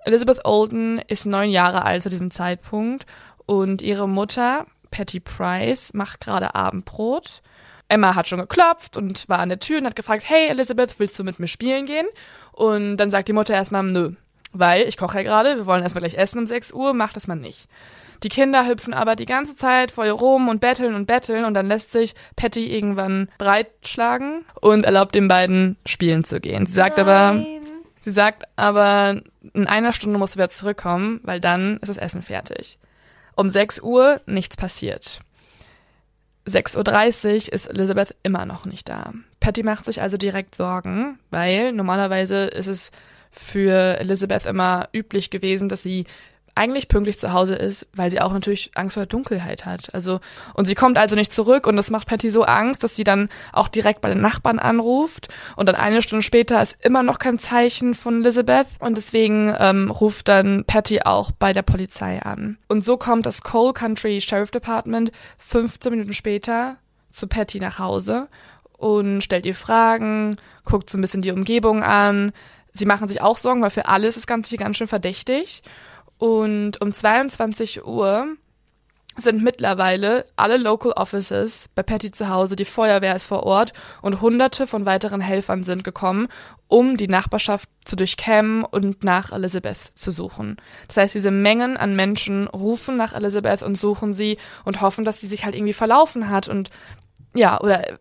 [0.05, 3.07] Elizabeth Olden ist neun Jahre alt zu diesem Zeitpunkt
[3.47, 7.43] und ihre Mutter, Patty Price, macht gerade Abendbrot.
[7.89, 11.19] Emma hat schon geklopft und war an der Tür und hat gefragt, hey Elizabeth, willst
[11.19, 12.07] du mit mir spielen gehen?
[12.53, 14.13] Und dann sagt die Mutter erstmal, nö,
[14.53, 17.27] weil ich koche ja gerade, wir wollen erstmal gleich essen um 6 Uhr, mach das
[17.27, 17.69] mal nicht.
[18.23, 21.55] Die Kinder hüpfen aber die ganze Zeit vor ihr rum und betteln und betteln und
[21.55, 26.67] dann lässt sich Patty irgendwann breitschlagen und erlaubt den beiden spielen zu gehen.
[26.67, 27.61] Sie sagt aber, Nein.
[28.01, 29.23] sie sagt aber,
[29.55, 32.79] in einer Stunde musst du wieder zurückkommen, weil dann ist das Essen fertig.
[33.37, 35.21] Um 6 Uhr nichts passiert.
[36.49, 39.13] 6.30 Uhr ist Elizabeth immer noch nicht da.
[39.39, 42.91] Patty macht sich also direkt Sorgen, weil normalerweise ist es
[43.31, 46.07] für Elizabeth immer üblich gewesen, dass sie
[46.59, 49.95] eigentlich pünktlich zu Hause ist, weil sie auch natürlich Angst vor der Dunkelheit hat.
[49.95, 50.21] Also
[50.55, 53.29] und sie kommt also nicht zurück und das macht Patty so Angst, dass sie dann
[53.53, 57.39] auch direkt bei den Nachbarn anruft und dann eine Stunde später ist immer noch kein
[57.39, 62.59] Zeichen von Elizabeth und deswegen ähm, ruft dann Patty auch bei der Polizei an.
[62.69, 66.77] Und so kommt das Cole Country Sheriff Department 15 Minuten später
[67.11, 68.29] zu Patty nach Hause
[68.79, 72.33] und stellt ihr Fragen, guckt so ein bisschen die Umgebung an.
[72.73, 75.63] Sie machen sich auch Sorgen, weil für alle ist das Ganze hier ganz schön verdächtig.
[76.19, 78.37] Und um 22 Uhr
[79.21, 84.21] sind mittlerweile alle Local Offices bei Patty zu Hause, die Feuerwehr ist vor Ort und
[84.21, 86.29] hunderte von weiteren Helfern sind gekommen,
[86.69, 90.57] um die Nachbarschaft zu durchkämmen und nach Elizabeth zu suchen.
[90.87, 95.21] Das heißt, diese Mengen an Menschen rufen nach Elizabeth und suchen sie und hoffen, dass
[95.21, 96.71] sie sich halt irgendwie verlaufen hat und
[97.35, 97.99] ja, oder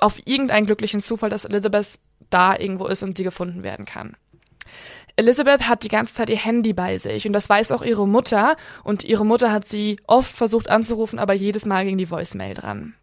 [0.00, 1.98] auf irgendeinen glücklichen Zufall, dass Elizabeth
[2.30, 4.16] da irgendwo ist und sie gefunden werden kann.
[5.16, 8.56] Elizabeth hat die ganze Zeit ihr Handy bei sich und das weiß auch ihre Mutter
[8.84, 12.94] und ihre Mutter hat sie oft versucht anzurufen, aber jedes Mal ging die Voicemail dran.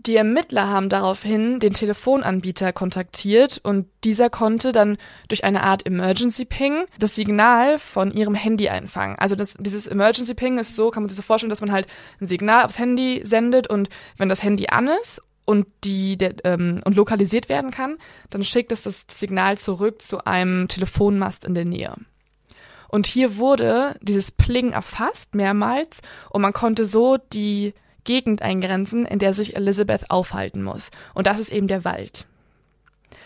[0.00, 4.96] Die Ermittler haben daraufhin den Telefonanbieter kontaktiert und dieser konnte dann
[5.28, 9.16] durch eine Art Emergency Ping das Signal von ihrem Handy einfangen.
[9.18, 11.88] Also das, dieses Emergency Ping ist so, kann man sich so vorstellen, dass man halt
[12.20, 13.88] ein Signal aufs Handy sendet und
[14.18, 17.96] wenn das Handy an ist und die der, ähm, und lokalisiert werden kann,
[18.28, 21.94] dann schickt es das Signal zurück zu einem Telefonmast in der Nähe.
[22.88, 27.72] Und hier wurde dieses Pling erfasst mehrmals und man konnte so die
[28.04, 30.90] Gegend eingrenzen, in der sich Elizabeth aufhalten muss.
[31.14, 32.26] Und das ist eben der Wald.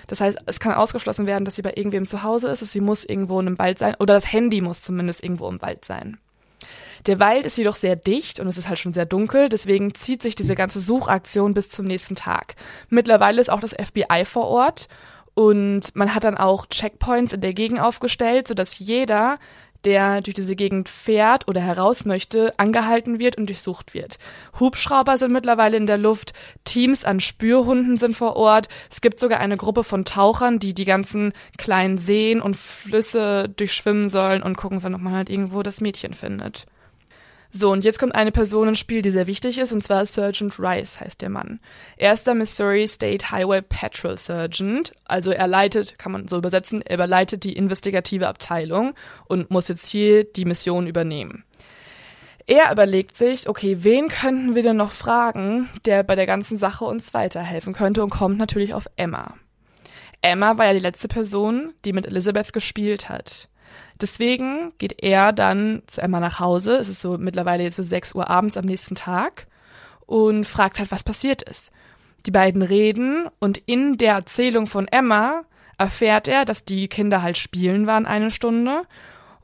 [0.07, 2.81] Das heißt, es kann ausgeschlossen werden, dass sie bei irgendwem zu Hause ist, dass sie
[2.81, 6.19] muss irgendwo in einem Wald sein oder das Handy muss zumindest irgendwo im Wald sein.
[7.07, 10.23] Der Wald ist jedoch sehr dicht und es ist halt schon sehr dunkel, deswegen zieht
[10.23, 12.55] sich diese ganze Suchaktion bis zum nächsten Tag.
[12.89, 14.89] Mittlerweile ist auch das FBI vor Ort
[15.35, 19.39] und man hat dann auch Checkpoints in der Gegend aufgestellt, sodass jeder,
[19.85, 24.19] der durch diese Gegend fährt oder heraus möchte, angehalten wird und durchsucht wird.
[24.61, 26.35] Hubschrauber sind mittlerweile in der Luft,
[26.65, 28.69] Teams an Spürhunden sind vor Ort.
[28.91, 34.09] Es gibt sogar eine Gruppe von Tauchern, die die ganzen kleinen Seen und Flüsse durchschwimmen
[34.09, 36.67] sollen und gucken sollen, ob man halt irgendwo das Mädchen findet.
[37.55, 40.59] So, und jetzt kommt eine Person ins Spiel, die sehr wichtig ist, und zwar Sergeant
[40.59, 41.61] Rice heißt der Mann.
[41.99, 46.81] Er ist der Missouri State Highway Patrol Sergeant, also er leitet, kann man so übersetzen,
[46.81, 48.95] er leitet die investigative Abteilung
[49.27, 51.45] und muss jetzt hier die Mission übernehmen.
[52.47, 56.87] Er überlegt sich, okay, wen könnten wir denn noch fragen, der bei der ganzen Sache
[56.87, 59.35] uns weiterhelfen könnte und kommt natürlich auf Emma.
[60.23, 63.49] Emma war ja die letzte Person, die mit Elizabeth gespielt hat.
[64.03, 66.77] Deswegen geht er dann zu Emma nach Hause.
[66.77, 69.47] Es ist so mittlerweile jetzt so 6 Uhr abends am nächsten Tag
[70.07, 71.71] und fragt halt, was passiert ist.
[72.27, 75.45] Die beiden reden und in der Erzählung von Emma
[75.79, 78.83] erfährt er, dass die Kinder halt spielen waren eine Stunde.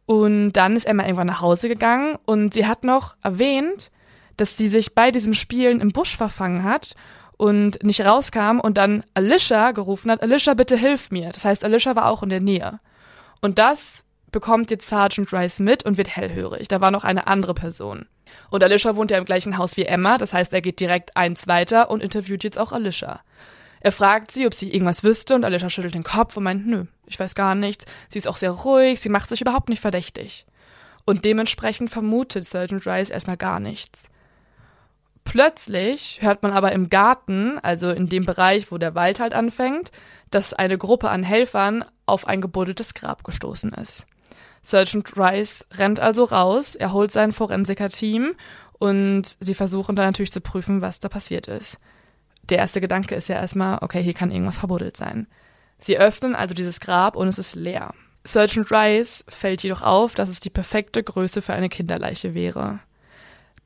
[0.06, 3.90] Und dann ist Emma irgendwann nach Hause gegangen und sie hat noch erwähnt,
[4.36, 6.94] dass sie sich bei diesem Spielen im Busch verfangen hat
[7.36, 11.30] und nicht rauskam und dann Alicia gerufen hat, Alicia, bitte hilf mir.
[11.30, 12.80] Das heißt, Alicia war auch in der Nähe.
[13.40, 16.68] Und das bekommt jetzt Sergeant Rice mit und wird hellhörig.
[16.68, 18.06] Da war noch eine andere Person.
[18.50, 21.46] Und Alicia wohnt ja im gleichen Haus wie Emma, das heißt, er geht direkt eins
[21.46, 23.20] weiter und interviewt jetzt auch Alicia.
[23.80, 26.84] Er fragt sie, ob sie irgendwas wüsste und Alicia schüttelt den Kopf und meint, nö,
[27.06, 27.86] ich weiß gar nichts.
[28.08, 30.46] Sie ist auch sehr ruhig, sie macht sich überhaupt nicht verdächtig.
[31.04, 34.10] Und dementsprechend vermutet Sergeant Rice erstmal gar nichts.
[35.24, 39.92] Plötzlich hört man aber im Garten, also in dem Bereich, wo der Wald halt anfängt,
[40.30, 44.06] dass eine Gruppe an Helfern auf ein gebuddeltes Grab gestoßen ist.
[44.62, 48.34] Sergeant Rice rennt also raus, er holt sein Forensiker-Team
[48.78, 51.78] und sie versuchen dann natürlich zu prüfen, was da passiert ist.
[52.48, 55.26] Der erste Gedanke ist ja erstmal, okay, hier kann irgendwas verbuddelt sein.
[55.78, 57.94] Sie öffnen also dieses Grab und es ist leer.
[58.24, 62.80] Sergeant Rice fällt jedoch auf, dass es die perfekte Größe für eine Kinderleiche wäre.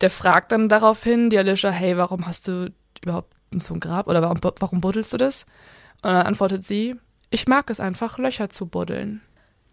[0.01, 4.23] Der fragt dann daraufhin die Alicia, hey, warum hast du überhaupt so ein Grab oder
[4.23, 5.47] warum, warum buddelst du das?
[6.03, 6.97] Und dann antwortet sie,
[7.31, 9.23] ich mag es einfach, Löcher zu buddeln.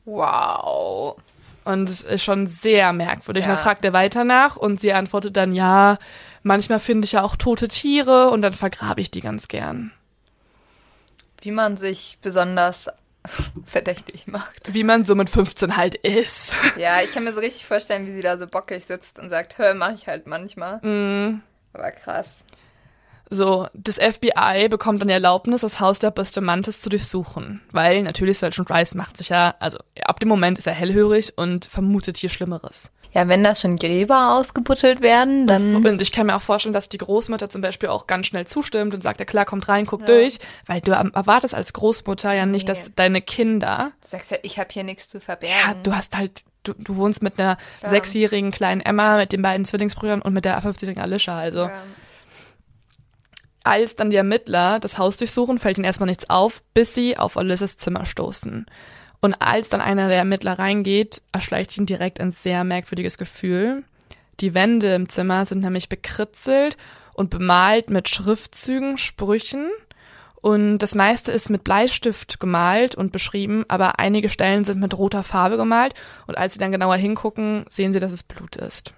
[0.10, 1.18] Wow.
[1.66, 3.46] Und es ist schon sehr merkwürdig.
[3.46, 3.54] Ja.
[3.54, 5.98] Dann fragt er weiter nach und sie antwortet dann, ja,
[6.42, 9.92] manchmal finde ich ja auch tote Tiere und dann vergrabe ich die ganz gern.
[11.42, 12.88] Wie man sich besonders
[13.66, 14.74] verdächtig macht.
[14.74, 16.54] Wie man so mit 15 halt ist.
[16.78, 19.58] Ja, ich kann mir so richtig vorstellen, wie sie da so bockig sitzt und sagt,
[19.58, 20.80] hör, mach ich halt manchmal.
[20.82, 21.42] Mm.
[21.74, 22.44] Aber krass.
[23.32, 27.62] So, das FBI bekommt dann die Erlaubnis, das Haus der Bustamantes zu durchsuchen.
[27.72, 31.66] Weil natürlich Sergeant Rice macht sich ja, also ab dem Moment ist er hellhörig und
[31.66, 32.90] vermutet hier Schlimmeres.
[33.12, 35.84] Ja, wenn da schon Gräber ausgebuttelt werden, dann.
[35.84, 38.94] Und ich kann mir auch vorstellen, dass die Großmutter zum Beispiel auch ganz schnell zustimmt
[38.94, 40.06] und sagt, ja klar, kommt rein, guck Ja.
[40.08, 40.38] durch.
[40.68, 42.68] Weil du erwartest als Großmutter ja nicht, Nee.
[42.68, 45.56] dass deine Kinder, Du sagst ja, ich habe hier nichts zu verbergen.
[45.68, 47.90] ja, du hast halt, du, du wohnst mit einer Klar.
[47.92, 51.64] sechsjährigen kleinen Emma, mit den beiden Zwillingsbrüdern und mit der 50-jährigen Alicia, also.
[51.64, 51.72] Ja.
[53.64, 57.38] Als dann die Ermittler das Haus durchsuchen, fällt ihnen erstmal nichts auf, bis sie auf
[57.38, 58.66] Alysses Zimmer stoßen.
[59.22, 63.84] Und als dann einer der Ermittler reingeht, erschleicht ihn direkt ein sehr merkwürdiges Gefühl.
[64.40, 66.78] Die Wände im Zimmer sind nämlich bekritzelt
[67.14, 69.70] und bemalt mit Schriftzügen, Sprüchen.
[70.36, 75.24] Und das meiste ist mit Bleistift gemalt und beschrieben, aber einige Stellen sind mit roter
[75.24, 75.96] Farbe gemalt.
[76.28, 78.94] Und als sie dann genauer hingucken, sehen sie, dass es Blut ist.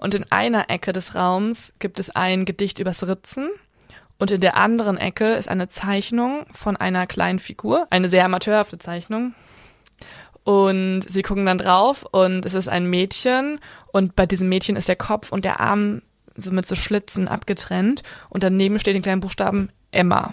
[0.00, 3.50] Und in einer Ecke des Raums gibt es ein Gedicht übers Ritzen.
[4.18, 8.78] Und in der anderen Ecke ist eine Zeichnung von einer kleinen Figur, eine sehr amateurhafte
[8.78, 9.34] Zeichnung.
[10.42, 13.60] Und sie gucken dann drauf und es ist ein Mädchen
[13.92, 16.00] und bei diesem Mädchen ist der Kopf und der Arm
[16.34, 20.32] so mit so Schlitzen abgetrennt und daneben steht in kleinen Buchstaben Emma.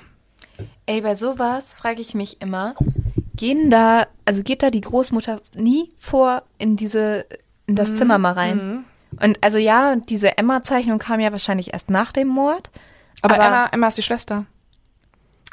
[0.85, 2.75] Ey, bei sowas frage ich mich immer,
[3.35, 7.25] gehen da, also geht da die Großmutter nie vor in diese,
[7.65, 8.57] in das Zimmer mal rein?
[8.57, 8.85] Mhm.
[9.21, 12.69] Und also ja, diese Emma-Zeichnung kam ja wahrscheinlich erst nach dem Mord.
[13.21, 14.45] Aber, Aber- Emma, Emma ist die Schwester.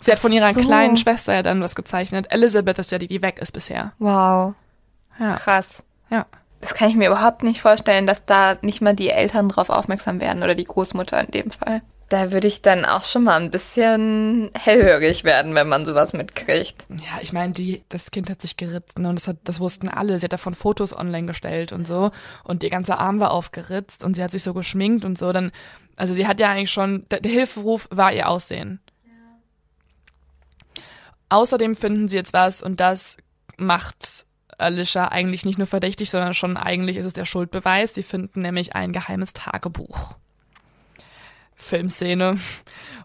[0.01, 0.61] Sie hat von ihrer so.
[0.61, 2.27] kleinen Schwester ja dann was gezeichnet.
[2.31, 3.93] Elizabeth ist ja die, die weg ist bisher.
[3.99, 4.55] Wow,
[5.19, 5.37] Ja.
[5.37, 5.83] krass.
[6.11, 6.27] Ja.
[6.61, 10.21] Das kann ich mir überhaupt nicht vorstellen, dass da nicht mal die Eltern drauf aufmerksam
[10.21, 11.83] werden oder die Großmutter in dem Fall.
[12.15, 16.87] Da würde ich dann auch schon mal ein bisschen hellhörig werden, wenn man sowas mitkriegt.
[16.89, 19.89] Ja, ich meine, die, das Kind hat sich geritzt ne, und das, hat, das wussten
[19.89, 20.17] alle.
[20.17, 22.13] Sie hat davon Fotos online gestellt und so
[22.45, 25.33] und ihr ganzer Arm war aufgeritzt und sie hat sich so geschminkt und so.
[25.33, 25.51] Dann,
[25.97, 28.79] also sie hat ja eigentlich schon, der, der Hilferuf war ihr Aussehen.
[31.31, 33.17] Außerdem finden sie jetzt was und das
[33.57, 34.25] macht
[34.57, 37.93] Alicia eigentlich nicht nur verdächtig, sondern schon eigentlich ist es der Schuldbeweis.
[37.93, 40.15] Sie finden nämlich ein geheimes Tagebuch.
[41.65, 42.39] Filmszene.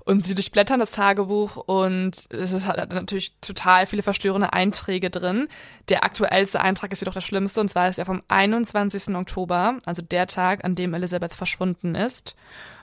[0.05, 5.47] Und sie durchblättern das Tagebuch und es ist halt natürlich total viele verstörende Einträge drin.
[5.87, 9.15] Der aktuellste Eintrag ist jedoch der schlimmste und zwar ist er vom 21.
[9.15, 12.35] Oktober, also der Tag, an dem Elizabeth verschwunden ist.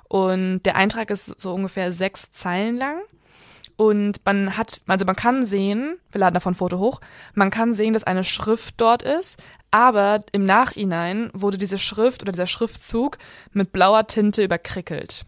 [0.09, 3.01] Und der Eintrag ist so ungefähr sechs Zeilen lang.
[3.77, 7.01] Und man hat, also man kann sehen, wir laden davon ein Foto hoch,
[7.35, 12.33] man kann sehen, dass eine Schrift dort ist, aber im Nachhinein wurde diese Schrift oder
[12.33, 13.19] dieser Schriftzug
[13.53, 15.27] mit blauer Tinte überkrickelt.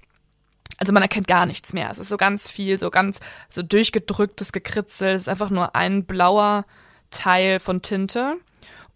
[0.78, 1.90] Also man erkennt gar nichts mehr.
[1.90, 5.08] Es ist so ganz viel, so ganz so durchgedrücktes Gekritzel.
[5.14, 6.64] Es ist einfach nur ein blauer
[7.10, 8.36] Teil von Tinte.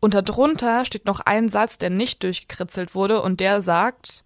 [0.01, 4.25] Und darunter steht noch ein Satz, der nicht durchgekritzelt wurde und der sagt,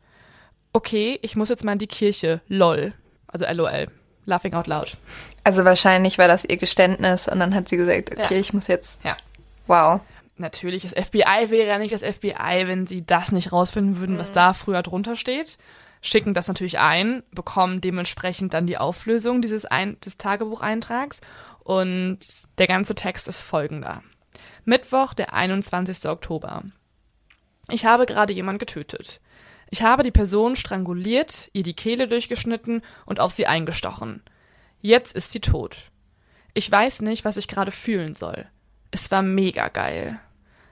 [0.72, 2.92] okay, ich muss jetzt mal in die Kirche, lol.
[3.26, 3.88] Also LOL.
[4.26, 4.96] Laughing out loud.
[5.44, 8.40] Also wahrscheinlich war das ihr Geständnis und dann hat sie gesagt, okay, Ja.
[8.40, 9.00] ich muss jetzt.
[9.04, 9.16] Ja.
[9.66, 10.00] Wow.
[10.36, 14.32] Natürlich, das FBI wäre ja nicht das FBI, wenn sie das nicht rausfinden würden, was
[14.32, 15.56] da früher drunter steht.
[16.02, 21.20] Schicken das natürlich ein, bekommen dementsprechend dann die Auflösung dieses ein des Tagebucheintrags
[21.64, 22.18] und
[22.58, 24.02] der ganze Text ist folgender.
[24.64, 26.06] Mittwoch, der 21.
[26.06, 26.62] Oktober.
[27.68, 29.20] Ich habe gerade jemand getötet.
[29.70, 34.22] Ich habe die Person stranguliert, ihr die Kehle durchgeschnitten und auf sie eingestochen.
[34.80, 35.90] Jetzt ist sie tot.
[36.54, 38.46] Ich weiß nicht, was ich gerade fühlen soll.
[38.92, 40.20] Es war mega geil.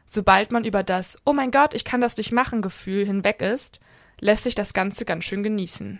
[0.06, 3.80] Sobald man über das Oh mein Gott, ich kann das nicht machen Gefühl hinweg ist,
[4.20, 5.98] lässt sich das Ganze ganz schön genießen.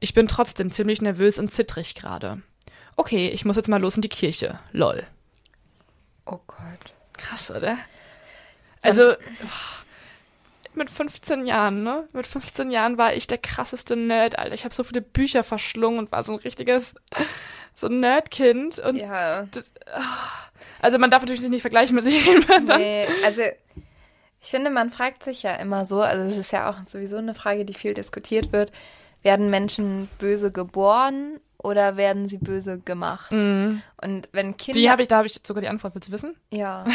[0.00, 2.42] Ich bin trotzdem ziemlich nervös und zittrig gerade.
[2.96, 4.58] Okay, ich muss jetzt mal los in die Kirche.
[4.72, 5.04] Lol.
[6.26, 6.94] Oh Gott.
[7.14, 7.78] Krass, oder?
[8.82, 9.14] Also,
[10.74, 12.06] mit 15 Jahren, ne?
[12.12, 14.54] Mit 15 Jahren war ich der krasseste Nerd, Alter.
[14.54, 16.94] Ich habe so viele Bücher verschlungen und war so ein richtiges,
[17.74, 18.78] so ein Nerdkind.
[18.80, 19.46] Und Ja.
[20.82, 22.64] also man darf natürlich sich nicht vergleichen mit sich dann.
[22.64, 23.42] Nee, also
[24.44, 27.34] ich finde, man fragt sich ja immer so, also es ist ja auch sowieso eine
[27.34, 28.70] Frage, die viel diskutiert wird.
[29.22, 33.32] Werden Menschen böse geboren oder werden sie böse gemacht?
[33.32, 33.82] Und
[34.32, 34.78] wenn Kinder.
[34.78, 36.36] Die habe ich, da habe ich sogar die Antwort, willst du wissen?
[36.50, 36.84] Ja.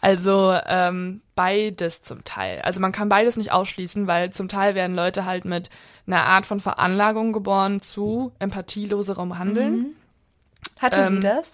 [0.00, 2.60] Also ähm, beides zum Teil.
[2.62, 5.70] Also man kann beides nicht ausschließen, weil zum Teil werden Leute halt mit
[6.06, 9.94] einer Art von Veranlagung geboren zu empathieloserem Handeln.
[10.78, 11.52] Hatte Ähm, sie das?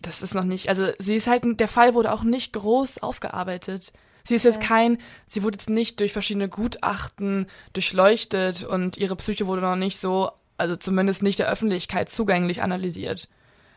[0.00, 3.92] Das ist noch nicht, also sie ist halt, der Fall wurde auch nicht groß aufgearbeitet.
[4.26, 9.46] Sie ist jetzt kein, sie wurde jetzt nicht durch verschiedene Gutachten durchleuchtet und ihre Psyche
[9.46, 13.28] wurde noch nicht so, also zumindest nicht der Öffentlichkeit zugänglich analysiert.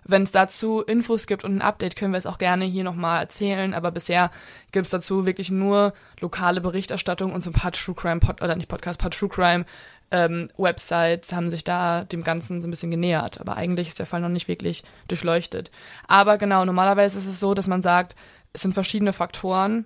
[0.10, 3.20] Wenn es dazu Infos gibt und ein Update, können wir es auch gerne hier nochmal
[3.20, 4.32] erzählen, aber bisher
[4.72, 8.56] gibt es dazu wirklich nur lokale Berichterstattung und so ein paar True Crime, Pod oder
[8.56, 9.66] nicht Podcast, paar True Crime
[10.12, 13.42] ähm, Websites haben sich da dem Ganzen so ein bisschen genähert.
[13.42, 15.72] Aber eigentlich ist der Fall noch nicht wirklich durchleuchtet.
[16.08, 18.16] Aber genau, normalerweise ist es so, dass man sagt,
[18.54, 19.86] es sind verschiedene Faktoren,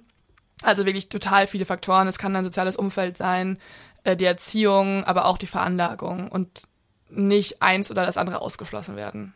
[0.62, 2.08] also wirklich total viele Faktoren.
[2.08, 3.58] Es kann ein soziales Umfeld sein,
[4.04, 6.64] äh, die Erziehung, aber auch die Veranlagung und
[7.10, 9.34] nicht eins oder das andere ausgeschlossen werden.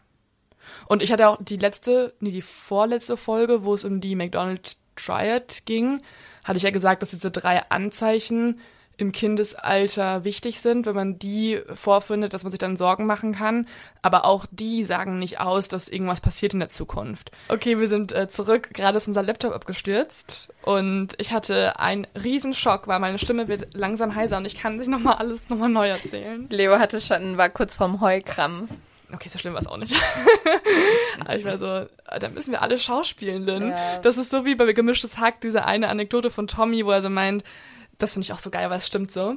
[0.88, 4.82] Und ich hatte auch die letzte, nee, die vorletzte Folge, wo es um die McDonald's
[4.96, 6.02] Triad ging,
[6.44, 8.60] hatte ich ja gesagt, dass diese drei Anzeichen
[8.98, 13.68] im Kindesalter wichtig sind, wenn man die vorfindet, dass man sich dann Sorgen machen kann.
[14.02, 17.32] Aber auch die sagen nicht aus, dass irgendwas passiert in der Zukunft.
[17.50, 18.70] Okay, wir sind äh, zurück.
[18.74, 24.16] Gerade ist unser Laptop abgestürzt und ich hatte einen Riesenschock, weil meine Stimme wird langsam
[24.16, 26.48] heiser und ich kann nicht nochmal alles nochmal neu erzählen.
[26.50, 28.70] Leo hatte schon, war kurz vorm Heulkrampf.
[29.14, 29.96] Okay, so schlimm war es auch nicht.
[31.20, 31.86] Aber ich war so,
[32.20, 33.70] da müssen wir alle Schauspielenden.
[33.70, 34.00] Ja.
[34.00, 37.10] Das ist so wie bei Gemischtes Hack, diese eine Anekdote von Tommy, wo er so
[37.10, 37.44] meint,
[37.98, 39.36] das finde ich auch so geil, weil es stimmt so,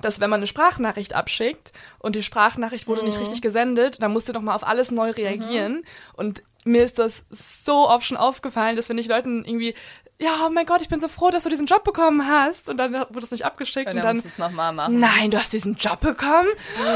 [0.00, 4.28] dass wenn man eine Sprachnachricht abschickt und die Sprachnachricht wurde nicht richtig gesendet, dann musst
[4.28, 5.82] du noch mal auf alles neu reagieren.
[6.14, 7.24] Und mir ist das
[7.66, 9.74] so oft schon aufgefallen, dass wenn ich Leuten irgendwie
[10.20, 12.68] ja, oh mein Gott, ich bin so froh, dass du diesen Job bekommen hast.
[12.68, 13.86] Und dann wurde es nicht abgeschickt.
[13.86, 15.00] Und Und, dann dann, musst du es nochmal machen.
[15.00, 16.48] nein, du hast diesen Job bekommen?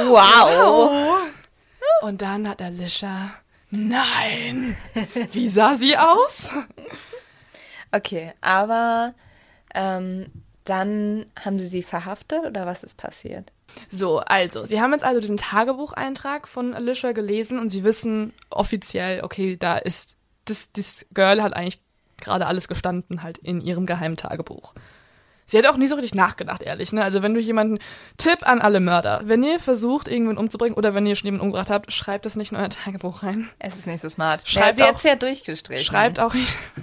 [0.09, 0.91] Wow.
[0.93, 2.07] Oh.
[2.07, 3.33] Und dann hat Alicia,
[3.71, 4.77] nein.
[5.33, 6.53] Wie sah sie aus?
[7.97, 9.15] Okay, aber
[9.73, 10.27] ähm,
[10.65, 13.53] dann haben sie sie verhaftet oder was ist passiert?
[13.91, 19.23] So, also, sie haben jetzt also diesen Tagebucheintrag von Alicia gelesen und sie wissen offiziell,
[19.23, 21.83] okay, da ist, das, das Girl hat eigentlich
[22.19, 24.75] gerade alles gestanden, halt in ihrem geheimen Tagebuch.
[25.47, 27.03] Sie hat auch nie so richtig nachgedacht, ehrlich, ne?
[27.05, 27.79] Also, wenn du jemanden,
[28.17, 31.71] Tipp an alle Mörder, wenn ihr versucht, irgendwen umzubringen oder wenn ihr schon jemanden umgebracht
[31.71, 33.51] habt, schreibt das nicht in euer Tagebuch rein.
[33.59, 34.49] Es ist nicht so smart.
[34.49, 35.85] Schreibt ja, sie auch- hat's ja durchgestrichen.
[35.85, 36.35] Schreibt auch,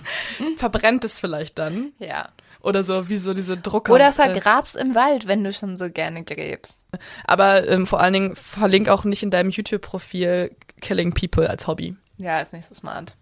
[0.57, 1.91] verbrennt es vielleicht dann.
[1.97, 2.29] Ja.
[2.61, 3.91] Oder so, wie so diese Drucker.
[3.93, 6.79] Oder äh, vergrab's im Wald, wenn du schon so gerne gräbst.
[7.25, 11.95] Aber ähm, vor allen Dingen verlink auch nicht in deinem YouTube-Profil Killing People als Hobby.
[12.17, 13.15] Ja, ist nicht so smart.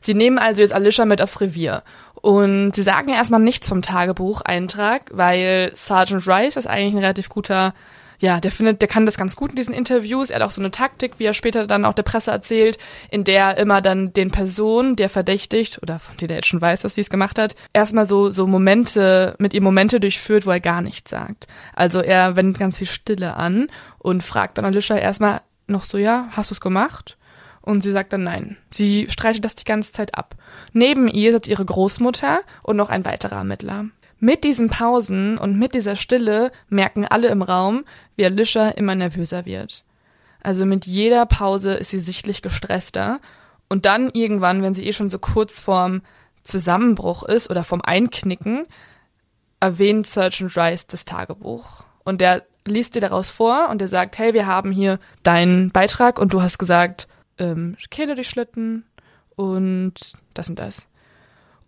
[0.00, 1.82] Sie nehmen also jetzt Alicia mit aufs Revier.
[2.24, 7.74] Und sie sagen erstmal nichts vom Tagebucheintrag, weil Sergeant Rice ist eigentlich ein relativ guter,
[8.18, 10.30] ja, der findet, der kann das ganz gut in diesen Interviews.
[10.30, 12.78] Er hat auch so eine Taktik, wie er später dann auch der Presse erzählt,
[13.10, 16.62] in der er immer dann den Personen, der verdächtigt, oder von denen er jetzt schon
[16.62, 20.50] weiß, dass sie es gemacht hat, erstmal so, so Momente, mit ihr Momente durchführt, wo
[20.50, 21.46] er gar nichts sagt.
[21.74, 26.28] Also er wendet ganz viel Stille an und fragt dann Alicia erstmal noch so, ja,
[26.30, 27.18] hast du es gemacht?
[27.64, 28.58] Und sie sagt dann nein.
[28.70, 30.36] Sie streitet das die ganze Zeit ab.
[30.74, 33.86] Neben ihr sitzt ihre Großmutter und noch ein weiterer Ermittler.
[34.20, 37.84] Mit diesen Pausen und mit dieser Stille merken alle im Raum,
[38.16, 39.82] wie Alicia immer nervöser wird.
[40.42, 43.18] Also mit jeder Pause ist sie sichtlich gestresster.
[43.70, 46.02] Und dann irgendwann, wenn sie eh schon so kurz vorm
[46.42, 48.66] Zusammenbruch ist oder vom Einknicken,
[49.58, 51.84] erwähnt Sergeant Rice das Tagebuch.
[52.04, 56.18] Und der liest dir daraus vor und der sagt, hey, wir haben hier deinen Beitrag
[56.18, 58.84] und du hast gesagt, ähm, Kehle durchschlitten
[59.36, 59.94] und
[60.34, 60.88] das und das.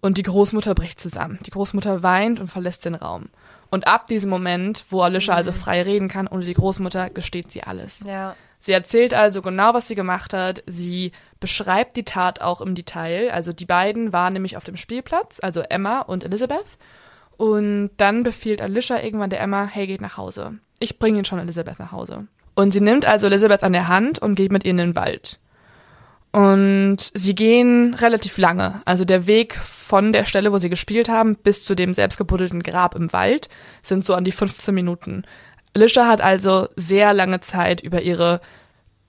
[0.00, 1.38] Und die Großmutter bricht zusammen.
[1.44, 3.29] Die Großmutter weint und verlässt den Raum.
[3.70, 7.62] Und ab diesem Moment, wo Alicia also frei reden kann, ohne die Großmutter, gesteht sie
[7.62, 8.05] alles.
[8.07, 8.37] Ja.
[8.61, 10.62] Sie erzählt also genau, was sie gemacht hat.
[10.66, 13.31] Sie beschreibt die Tat auch im Detail.
[13.33, 16.79] Also die beiden waren nämlich auf dem Spielplatz, also Emma und Elizabeth.
[17.37, 20.59] Und dann befiehlt Alicia irgendwann der Emma, hey, geht nach Hause.
[20.79, 22.26] Ich bringe ihn schon Elizabeth nach Hause.
[22.55, 25.38] Und sie nimmt also Elizabeth an der Hand und geht mit ihr in den Wald.
[26.37, 28.83] Und sie gehen relativ lange.
[28.85, 32.94] Also der Weg von der Stelle, wo sie gespielt haben, bis zu dem selbstgebuddelten Grab
[32.94, 33.49] im Wald
[33.83, 35.22] sind so an die 15 Minuten.
[35.72, 38.42] Alicia hat also sehr lange Zeit über ihre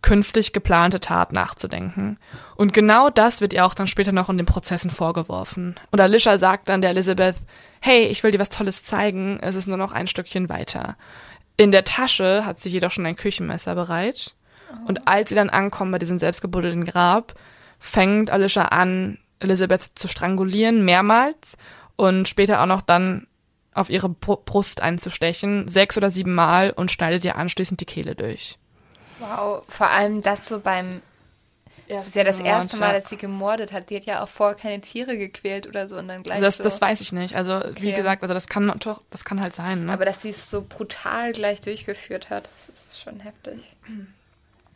[0.01, 2.17] künftig geplante Tat nachzudenken.
[2.55, 5.75] Und genau das wird ihr auch dann später noch in den Prozessen vorgeworfen.
[5.91, 7.35] Und Alicia sagt dann der Elizabeth,
[7.81, 10.95] hey, ich will dir was Tolles zeigen, es ist nur noch ein Stückchen weiter.
[11.57, 14.33] In der Tasche hat sie jedoch schon ein Küchenmesser bereit.
[14.85, 17.33] Und als sie dann ankommen bei diesem selbstgebuddelten Grab,
[17.79, 21.57] fängt Alicia an, Elizabeth zu strangulieren, mehrmals.
[21.95, 23.27] Und später auch noch dann
[23.73, 28.15] auf ihre Br- Brust einzustechen, sechs oder sieben Mal und schneidet ihr anschließend die Kehle
[28.15, 28.57] durch.
[29.19, 31.01] Wow, vor allem das so beim.
[31.89, 33.89] Das ist ja das erste Mal, dass sie gemordet hat.
[33.89, 36.63] Die hat ja auch vorher keine Tiere gequält oder so und dann gleich Das, so.
[36.63, 37.35] das weiß ich nicht.
[37.35, 37.93] Also, wie Okay.
[37.93, 39.85] gesagt, also das kann doch, das kann halt sein.
[39.85, 39.93] Ne?
[39.93, 43.63] Aber dass sie es so brutal gleich durchgeführt hat, das ist schon heftig.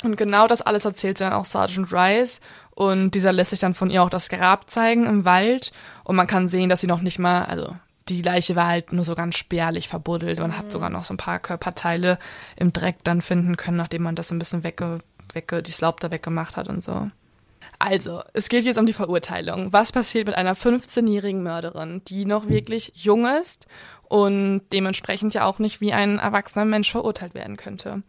[0.03, 2.41] Und genau das alles erzählt sie dann auch Sergeant Rice.
[2.71, 5.71] Und dieser lässt sich dann von ihr auch das Grab zeigen im Wald.
[6.03, 7.75] Und man kann sehen, dass sie noch nicht mal, also
[8.09, 10.39] die Leiche war halt nur so ganz spärlich verbuddelt.
[10.39, 12.17] Man hat sogar noch so ein paar Körperteile
[12.55, 14.99] im Dreck dann finden können, nachdem man das so ein bisschen wegge,
[15.33, 17.09] wegge, die Laub da weggemacht hat und so.
[17.79, 19.73] Also, es geht jetzt um die Verurteilung.
[19.73, 23.65] Was passiert mit einer 15-jährigen Mörderin, die noch wirklich jung ist
[24.03, 28.03] und dementsprechend ja auch nicht wie ein erwachsener Mensch verurteilt werden könnte?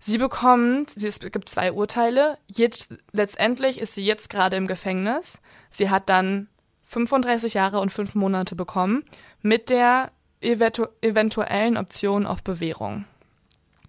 [0.00, 2.38] Sie bekommt, sie, es gibt zwei Urteile.
[2.46, 5.40] Jetzt, letztendlich ist sie jetzt gerade im Gefängnis.
[5.70, 6.48] Sie hat dann
[6.84, 9.04] 35 Jahre und fünf Monate bekommen
[9.42, 13.04] mit der eventu eventuellen Option auf Bewährung.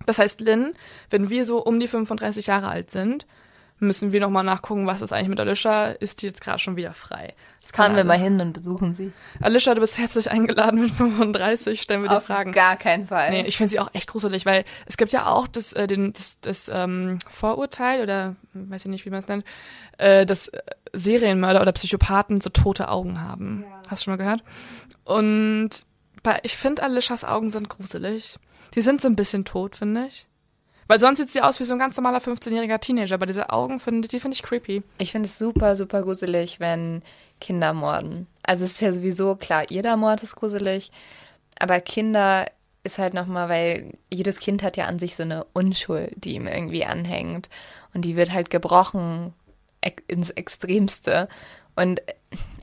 [0.05, 0.73] Das heißt, Lynn,
[1.09, 3.27] wenn wir so um die 35 Jahre alt sind,
[3.79, 5.87] müssen wir nochmal nachgucken, was ist eigentlich mit Alicia?
[5.89, 7.33] Ist die jetzt gerade schon wieder frei?
[7.61, 9.11] Das kann Fahren wir also- mal hin und besuchen sie.
[9.41, 12.53] Alicia, du bist herzlich eingeladen mit 35, stellen wir dir Auf Fragen.
[12.53, 13.29] gar keinen Fall.
[13.29, 16.13] Nee, ich finde sie auch echt gruselig, weil es gibt ja auch das, äh, den,
[16.13, 19.43] das, das ähm, Vorurteil oder weiß ich nicht, wie man es nennt,
[19.97, 20.61] äh, dass äh,
[20.93, 23.63] Serienmörder oder Psychopathen so tote Augen haben.
[23.89, 24.43] Hast du schon mal gehört?
[25.03, 25.69] Und
[26.23, 28.37] bei, ich finde, Alishas Augen sind gruselig.
[28.75, 30.27] Die sind so ein bisschen tot, finde ich.
[30.87, 33.79] Weil sonst sieht sie aus wie so ein ganz normaler 15-jähriger Teenager, aber diese Augen,
[33.79, 34.83] finde die finde ich creepy.
[34.97, 37.03] Ich finde es super, super gruselig, wenn
[37.41, 38.27] Kinder morden.
[38.43, 40.91] Also es ist ja sowieso klar, jeder Mord ist gruselig,
[41.59, 42.45] aber Kinder
[42.83, 46.47] ist halt nochmal, weil jedes Kind hat ja an sich so eine Unschuld, die ihm
[46.47, 47.49] irgendwie anhängt.
[47.93, 49.33] Und die wird halt gebrochen
[50.07, 51.27] ins Extremste.
[51.75, 52.01] Und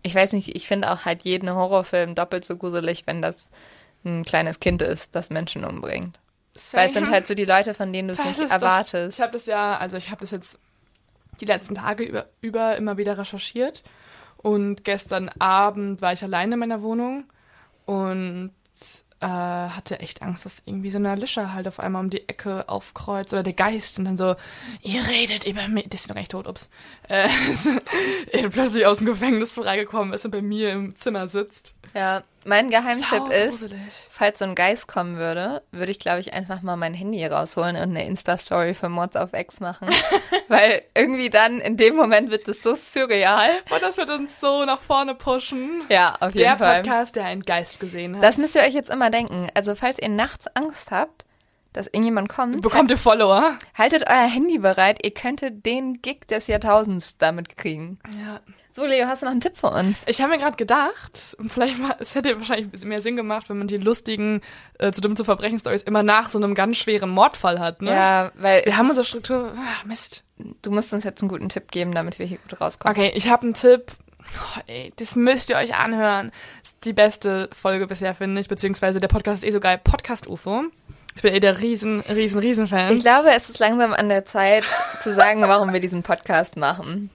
[0.02, 3.50] ich weiß nicht, ich finde auch halt jeden Horrorfilm doppelt so gruselig, wenn das
[4.04, 6.18] ein kleines Kind ist, das Menschen umbringt.
[6.72, 8.54] Weil es sind halt so die Leute, von denen du es Das nicht ist doch-
[8.54, 9.18] erwartest.
[9.18, 10.58] Ich habe das ja, also ich habe das jetzt
[11.40, 13.82] die letzten Tage über, über immer wieder recherchiert.
[14.36, 17.24] Und gestern Abend war ich alleine in meiner Wohnung
[17.86, 18.50] und
[19.20, 22.68] äh, hatte echt Angst, dass irgendwie so eine Alicia halt auf einmal um die Ecke
[22.68, 24.36] aufkreuzt oder der Geist und dann so,
[24.82, 25.88] ihr redet über mich.
[25.88, 26.68] Die ist noch echt tot, ups.
[27.08, 27.28] Äh,
[28.50, 31.74] plötzlich aus dem Gefängnis freigekommen ist und bei mir im Zimmer sitzt.
[31.94, 33.68] Ja, mein Geheimtipp ist,
[34.10, 37.76] falls so ein Geist kommen würde, würde ich, glaube ich, einfach mal mein Handy rausholen
[37.76, 39.88] und eine Insta-Story für Mods auf X machen.
[40.48, 43.50] Weil irgendwie dann, in dem Moment wird es so surreal.
[43.70, 45.82] Und das wird uns so nach vorne pushen.
[45.88, 46.82] Ja, auf Der jeden Fall.
[46.82, 48.22] Podcast, der einen Geist gesehen hat.
[48.22, 49.48] Das müsst ihr euch jetzt immer denken.
[49.54, 51.23] Also, falls ihr nachts Angst habt,
[51.74, 52.62] dass irgendjemand kommt.
[52.62, 53.58] Bekommt ihr Follower?
[53.76, 57.98] Haltet euer Handy bereit, ihr könntet den Gig des Jahrtausends damit kriegen.
[58.24, 58.40] Ja.
[58.72, 60.02] So, Leo, hast du noch einen Tipp für uns?
[60.06, 63.48] Ich habe mir gerade gedacht, vielleicht mal, es hätte wahrscheinlich ein bisschen mehr Sinn gemacht,
[63.48, 64.40] wenn man die lustigen,
[64.78, 67.90] äh, zu dumm zu verbrechen Stories immer nach so einem ganz schweren Mordfall hat, ne?
[67.92, 70.24] Ja, weil Wir haben unsere Struktur, ah, Mist.
[70.62, 72.96] du musst uns jetzt einen guten Tipp geben, damit wir hier gut rauskommen.
[72.96, 73.92] Okay, ich habe einen Tipp.
[74.20, 76.32] Oh, ey, das müsst ihr euch anhören.
[76.62, 79.80] Das ist die beste Folge bisher, finde ich, beziehungsweise der Podcast ist eh so geil.
[79.82, 80.64] Podcast UFO.
[81.16, 82.94] Ich bin eh der riesen, riesen, riesen Fan.
[82.94, 84.64] Ich glaube, es ist langsam an der Zeit
[85.02, 87.10] zu sagen, warum wir diesen Podcast machen.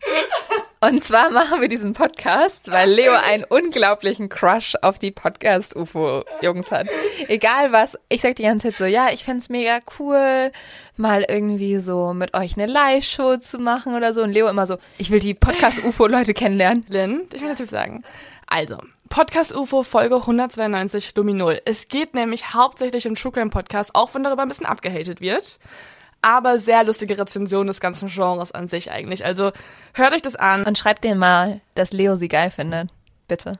[0.81, 6.87] Und zwar machen wir diesen Podcast, weil Leo einen unglaublichen Crush auf die Podcast-UFO-Jungs hat.
[7.27, 10.53] Egal was, ich sag die ganze Zeit so, ja, ich fänd's mega cool,
[10.95, 14.23] mal irgendwie so mit euch eine Live-Show zu machen oder so.
[14.23, 16.85] Und Leo immer so, ich will die Podcast-UFO-Leute kennenlernen.
[16.87, 18.01] Lynn, ich will natürlich sagen.
[18.51, 18.79] Also,
[19.09, 21.61] Podcast UFO Folge 192 Luminol.
[21.65, 25.59] Es geht nämlich hauptsächlich um True Crime Podcast, auch wenn darüber ein bisschen abgehatet wird.
[26.23, 29.23] Aber sehr lustige Rezension des ganzen Genres an sich eigentlich.
[29.23, 29.51] Also
[29.93, 30.63] hört euch das an.
[30.63, 32.89] Und schreibt denen mal, dass Leo sie geil findet.
[33.27, 33.59] Bitte.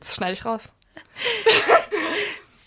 [0.00, 0.72] Das schneide ich raus.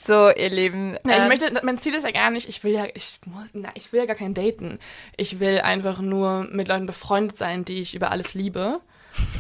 [0.08, 1.00] So, ihr Lieben.
[1.04, 3.48] Ja, ich ähm, möchte, mein Ziel ist ja gar nicht, ich will ja, ich muss,
[3.54, 4.78] na, ich will ja gar kein Daten.
[5.18, 8.82] Ich will einfach nur mit Leuten befreundet sein, die ich über alles liebe.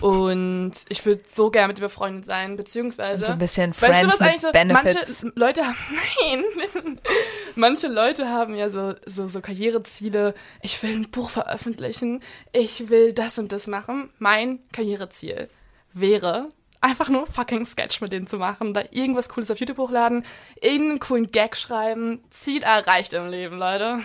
[0.02, 3.26] Und ich würde so gerne mit dir befreundet sein, beziehungsweise.
[3.26, 5.24] so ein bisschen Weißt du, Friends was eigentlich so, Benefits.
[5.24, 5.78] manche Leute haben,
[6.74, 7.00] nein,
[7.56, 12.22] manche Leute haben ja so, so, so Karriereziele, ich will ein Buch veröffentlichen,
[12.52, 14.10] ich will das und das machen.
[14.20, 15.50] Mein Karriereziel
[15.94, 16.50] wäre,
[16.82, 20.24] einfach nur fucking Sketch mit denen zu machen, da irgendwas Cooles auf YouTube hochladen,
[20.62, 24.00] irgendeinen coolen Gag schreiben, Ziel erreicht im Leben, Leute.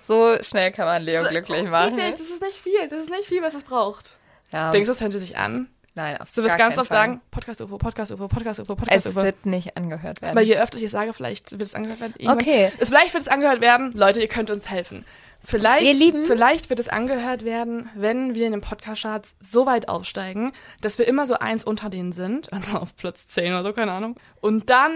[0.00, 1.96] so schnell kann man Leo So, glücklich oh, machen.
[1.96, 4.18] nee, Das ist nicht viel, das ist nicht viel, was es braucht.
[4.56, 5.68] Ja, Denkst du, das hört sich an?
[5.94, 6.96] nein, auf So wir gar es ganz oft Fall.
[6.98, 9.22] sagen, Podcast UFO, Podcast UFO, Podcast UFO, Podcast Es UFO.
[9.24, 10.36] wird nicht angehört werden.
[10.36, 12.14] Weil je öfter ich es sage, vielleicht wird es angehört werden.
[12.18, 12.38] irgendwann.
[12.38, 12.72] Okay.
[12.78, 13.92] Es, vielleicht wird es angehört werden.
[13.92, 15.04] Leute, ihr könnt uns helfen.
[15.44, 16.24] Vielleicht, Ihr Lieben.
[16.24, 21.06] vielleicht wird es angehört werden, wenn wir in den Podcast-Charts so weit aufsteigen, dass wir
[21.06, 22.52] immer so eins unter denen sind.
[22.52, 24.16] Also auf Platz 10 oder so, keine Ahnung.
[24.40, 24.90] Und dann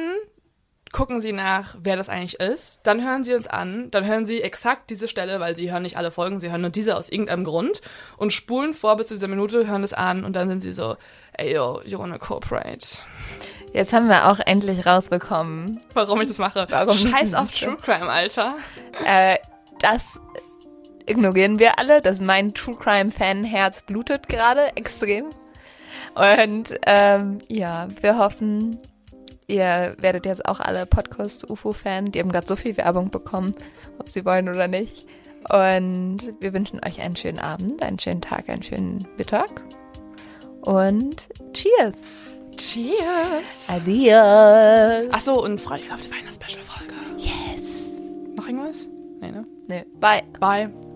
[0.92, 2.80] gucken sie nach, wer das eigentlich ist.
[2.84, 3.90] Dann hören sie uns an.
[3.90, 6.70] Dann hören sie exakt diese Stelle, weil sie hören nicht alle Folgen, sie hören nur
[6.70, 7.80] diese aus irgendeinem Grund
[8.16, 10.96] und spulen vor bis zu dieser Minute, hören es an und dann sind sie so,
[11.34, 12.98] ey yo, you wanna cooperate.
[13.72, 16.66] Jetzt haben wir auch endlich rausbekommen, Warum ich das mache.
[16.70, 17.52] Warum Scheiß auf.
[17.52, 18.54] True Crime, Alter.
[19.06, 19.36] äh,
[19.78, 20.20] das
[21.06, 25.26] ignorieren wir alle, dass mein True Crime Fan Herz blutet gerade extrem.
[26.14, 28.78] Und ähm, ja, wir hoffen,
[29.50, 32.06] ihr werdet jetzt auch alle Podcast UFO Fan.
[32.06, 33.54] Die haben gerade so viel Werbung bekommen,
[33.98, 35.06] ob sie wollen oder nicht.
[35.48, 39.62] Und wir wünschen euch einen schönen Abend, einen schönen Tag, einen schönen Mittag.
[40.62, 42.02] Und Cheers!
[42.56, 43.68] Cheers.
[43.68, 45.08] Adios!
[45.12, 46.94] Ach so, und freut euch auf die Weihnachts-Special-Folge.
[47.16, 47.92] Yes!
[48.36, 48.88] Noch irgendwas?
[49.20, 49.46] Nee, ne?
[49.66, 50.22] Nee, bye!
[50.38, 50.89] Bye.